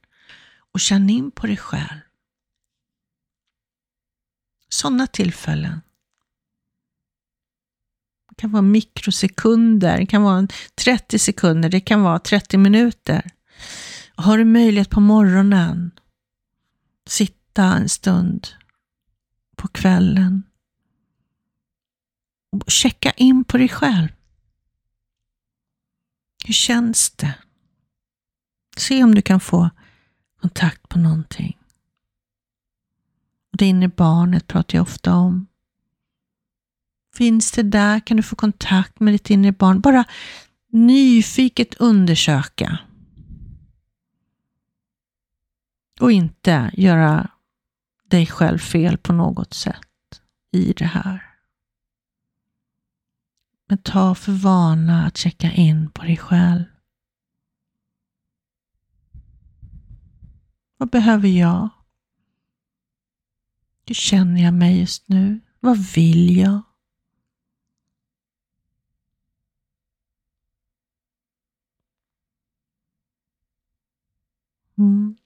och 0.72 0.80
känn 0.80 1.10
in 1.10 1.30
på 1.30 1.46
dig 1.46 1.56
själv. 1.56 2.00
Sådana 4.68 5.06
tillfällen. 5.06 5.80
Det 8.28 8.34
kan 8.34 8.52
vara 8.52 8.62
mikrosekunder, 8.62 9.98
det 9.98 10.06
kan 10.06 10.22
vara 10.22 10.48
30 10.74 11.18
sekunder, 11.18 11.68
det 11.68 11.80
kan 11.80 12.02
vara 12.02 12.18
30 12.18 12.58
minuter. 12.58 13.30
Har 14.14 14.38
du 14.38 14.44
möjlighet 14.44 14.90
på 14.90 15.00
morgonen, 15.00 15.90
sitt 17.08 17.39
sitta 17.50 17.64
en 17.64 17.88
stund 17.88 18.48
på 19.56 19.68
kvällen 19.68 20.42
och 22.52 22.62
checka 22.70 23.10
in 23.10 23.44
på 23.44 23.58
dig 23.58 23.68
själv. 23.68 24.08
Hur 26.44 26.54
känns 26.54 27.10
det? 27.10 27.34
Se 28.76 29.04
om 29.04 29.14
du 29.14 29.22
kan 29.22 29.40
få 29.40 29.70
kontakt 30.40 30.88
på 30.88 30.98
någonting. 30.98 31.58
Det 33.58 33.66
inre 33.66 33.88
barnet 33.88 34.46
pratar 34.46 34.78
jag 34.78 34.82
ofta 34.82 35.14
om. 35.14 35.46
Finns 37.16 37.52
det 37.52 37.62
där? 37.62 38.00
Kan 38.00 38.16
du 38.16 38.22
få 38.22 38.36
kontakt 38.36 39.00
med 39.00 39.14
ditt 39.14 39.30
inre 39.30 39.52
barn? 39.52 39.80
Bara 39.80 40.04
nyfiket 40.72 41.74
undersöka. 41.74 42.78
Och 46.00 46.12
inte 46.12 46.70
göra 46.74 47.30
dig 48.10 48.26
själv 48.26 48.58
fel 48.58 48.98
på 48.98 49.12
något 49.12 49.54
sätt 49.54 50.22
i 50.52 50.72
det 50.72 50.84
här. 50.84 51.26
Men 53.68 53.78
ta 53.78 54.14
för 54.14 54.32
vana 54.32 55.06
att 55.06 55.16
checka 55.16 55.52
in 55.52 55.90
på 55.90 56.02
dig 56.02 56.16
själv. 56.16 56.64
Vad 60.76 60.90
behöver 60.90 61.28
jag? 61.28 61.68
Hur 63.86 63.94
känner 63.94 64.42
jag 64.42 64.54
mig 64.54 64.80
just 64.80 65.08
nu? 65.08 65.40
Vad 65.60 65.78
vill 65.94 66.36
jag? 66.36 66.62
Mm. 74.78 75.19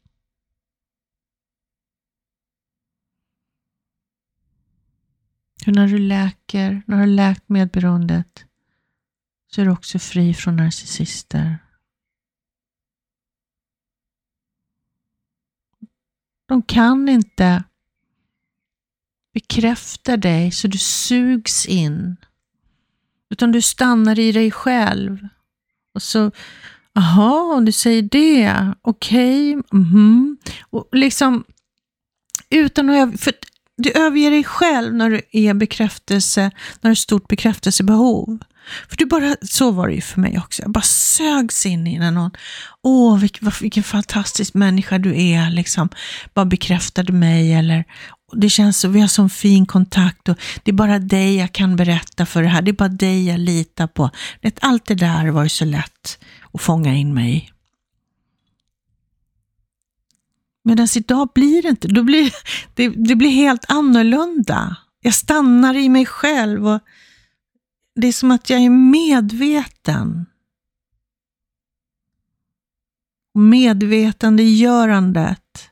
Hur 5.64 5.72
när 5.72 5.88
du 5.88 5.98
läker, 5.98 6.82
när 6.86 6.96
du 6.96 7.02
har 7.02 7.06
läkt 7.06 7.48
medberoendet, 7.48 8.44
så 9.52 9.60
är 9.60 9.64
du 9.64 9.70
också 9.70 9.98
fri 9.98 10.34
från 10.34 10.56
narcissister. 10.56 11.58
De 16.46 16.62
kan 16.62 17.08
inte 17.08 17.64
bekräfta 19.32 20.16
dig 20.16 20.50
så 20.50 20.68
du 20.68 20.78
sugs 20.78 21.66
in. 21.66 22.16
Utan 23.30 23.52
du 23.52 23.62
stannar 23.62 24.18
i 24.18 24.32
dig 24.32 24.50
själv. 24.50 25.28
Och 25.94 26.02
så, 26.02 26.30
aha, 26.94 27.54
om 27.56 27.64
du 27.64 27.72
säger 27.72 28.02
det, 28.02 28.74
okej, 28.82 29.56
okay, 29.56 29.80
mm. 29.80 30.38
Och 30.70 30.88
liksom, 30.92 31.44
utan 32.50 32.90
att, 32.90 33.20
för 33.20 33.32
du 33.76 33.90
överger 33.90 34.30
dig 34.30 34.44
själv 34.44 34.94
när 34.94 35.10
du 35.10 35.20
är 35.32 35.54
bekräftelse, 35.54 36.40
när 36.40 36.50
du 36.80 36.88
har 36.88 36.94
stort 36.94 37.28
bekräftelsebehov. 37.28 38.38
För 38.88 38.96
du 38.96 39.06
bara, 39.06 39.36
så 39.42 39.70
var 39.70 39.88
det 39.88 39.94
ju 39.94 40.00
för 40.00 40.20
mig 40.20 40.38
också. 40.38 40.62
Jag 40.62 40.70
bara 40.70 40.82
sögs 40.82 41.66
in 41.66 41.86
i 41.86 42.10
någon, 42.10 42.30
åh 42.82 43.18
vilken, 43.18 43.52
vilken 43.60 43.82
fantastisk 43.82 44.54
människa 44.54 44.98
du 44.98 45.22
är, 45.22 45.50
liksom. 45.50 45.88
Bara 46.34 46.44
bekräftade 46.44 47.12
mig 47.12 47.54
eller 47.54 47.84
det 48.32 48.50
känns 48.50 48.78
så, 48.78 48.88
vi 48.88 49.00
har 49.00 49.08
sån 49.08 49.30
fin 49.30 49.66
kontakt 49.66 50.28
och 50.28 50.38
det 50.62 50.70
är 50.70 50.74
bara 50.74 50.98
dig 50.98 51.36
jag 51.36 51.52
kan 51.52 51.76
berätta 51.76 52.26
för 52.26 52.42
det 52.42 52.48
här. 52.48 52.62
Det 52.62 52.70
är 52.70 52.72
bara 52.72 52.88
dig 52.88 53.26
jag 53.26 53.40
litar 53.40 53.86
på. 53.86 54.10
Allt 54.60 54.86
det 54.86 54.94
där 54.94 55.28
var 55.28 55.42
ju 55.42 55.48
så 55.48 55.64
lätt 55.64 56.18
att 56.52 56.60
fånga 56.60 56.94
in 56.94 57.14
mig 57.14 57.36
i. 57.36 57.50
Medan 60.66 60.88
idag 60.96 61.30
blir 61.34 61.62
det 61.62 61.68
inte, 61.68 61.88
då 61.88 62.02
blir, 62.02 62.34
det, 62.74 62.88
det 62.88 63.16
blir 63.16 63.30
helt 63.30 63.64
annorlunda. 63.68 64.76
Jag 65.00 65.14
stannar 65.14 65.74
i 65.74 65.88
mig 65.88 66.06
själv 66.06 66.68
och 66.68 66.80
det 67.94 68.06
är 68.06 68.12
som 68.12 68.30
att 68.30 68.50
jag 68.50 68.60
är 68.60 68.70
medveten. 68.70 70.26
Medvetandegörandet 73.34 75.70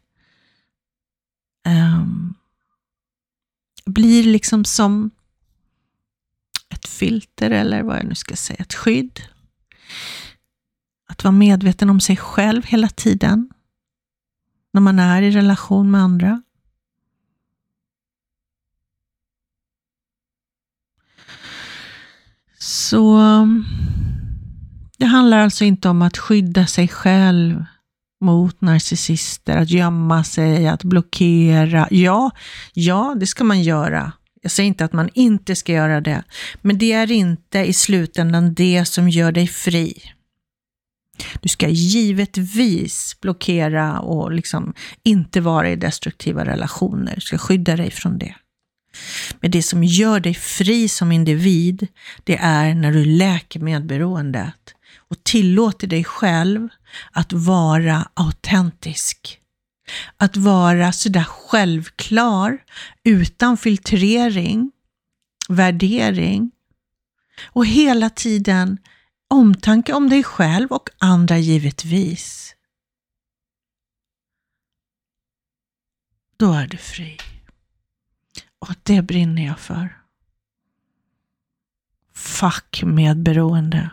um, 1.69 2.35
blir 3.85 4.25
liksom 4.25 4.65
som 4.65 5.11
ett 6.69 6.89
filter 6.89 7.51
eller 7.51 7.83
vad 7.83 7.97
jag 7.97 8.05
nu 8.05 8.15
ska 8.15 8.37
säga, 8.37 8.59
ett 8.59 8.75
skydd. 8.75 9.21
Att 11.09 11.25
vara 11.25 11.33
medveten 11.33 11.91
om 11.91 12.01
sig 12.01 12.17
själv 12.17 12.65
hela 12.65 12.89
tiden 12.89 13.53
när 14.73 14.81
man 14.81 14.99
är 14.99 15.23
i 15.23 15.31
relation 15.31 15.91
med 15.91 16.01
andra. 16.01 16.43
Så 22.59 23.19
det 24.99 25.07
handlar 25.07 25.39
alltså 25.39 25.65
inte 25.65 25.89
om 25.89 26.03
att 26.03 26.19
skydda 26.19 26.67
sig 26.67 26.89
själv 26.89 27.65
mot 28.21 28.61
narcissister, 28.61 29.57
att 29.57 29.71
gömma 29.71 30.25
sig, 30.25 30.69
att 30.69 30.85
blockera. 30.85 31.89
Ja, 31.91 32.31
ja, 32.73 33.17
det 33.21 33.27
ska 33.27 33.45
man 33.45 33.63
göra. 33.63 34.13
Jag 34.43 34.53
säger 34.53 34.69
inte 34.69 34.85
att 34.85 34.93
man 34.93 35.09
inte 35.15 35.57
ska 35.57 35.73
göra 35.73 36.01
det, 36.01 36.23
men 36.61 36.79
det 36.79 36.93
är 36.93 37.13
inte 37.13 37.59
i 37.59 37.73
slutändan 37.73 38.55
det 38.55 38.85
som 38.85 39.09
gör 39.09 39.33
dig 39.33 39.47
fri. 39.47 40.03
Du 41.41 41.49
ska 41.49 41.69
givetvis 41.69 43.17
blockera 43.21 44.01
och 44.01 44.33
liksom 44.33 44.75
inte 45.03 45.41
vara 45.41 45.71
i 45.71 45.77
destruktiva 45.77 46.45
relationer. 46.45 47.15
Du 47.15 47.21
ska 47.21 47.39
skydda 47.39 47.77
dig 47.77 47.91
från 47.91 48.19
det. 48.19 48.35
Men 49.41 49.51
det 49.51 49.63
som 49.63 49.85
gör 49.85 50.21
dig 50.21 50.35
fri 50.35 50.89
som 50.89 51.13
individ, 51.13 51.87
det 52.25 52.37
är 52.37 52.75
när 52.75 52.93
du 52.93 53.05
läker 53.05 53.61
medberoendet 53.61 54.75
och 55.09 55.25
tillåter 55.25 55.87
dig 55.87 56.05
själv 56.05 56.69
att 57.11 57.33
vara 57.33 58.09
autentisk. 58.15 59.39
Att 60.17 60.37
vara 60.37 60.93
sådär 60.93 61.25
självklar, 61.25 62.59
utan 63.05 63.57
filtrering, 63.57 64.71
värdering 65.49 66.51
och 67.45 67.67
hela 67.67 68.11
tiden 68.11 68.79
omtanke 69.33 69.93
om 69.93 70.11
dig 70.11 70.25
själv 70.25 70.73
och 70.73 70.91
andra 70.99 71.39
givetvis. 71.39 72.57
Då 76.37 76.53
är 76.53 76.67
du 76.67 76.77
fri. 76.77 77.19
Och 78.59 78.75
det 78.83 79.03
brinner 79.03 79.47
jag 79.47 79.59
för. 79.59 80.03
Fuck 82.13 82.83
medberoende. 82.87 83.91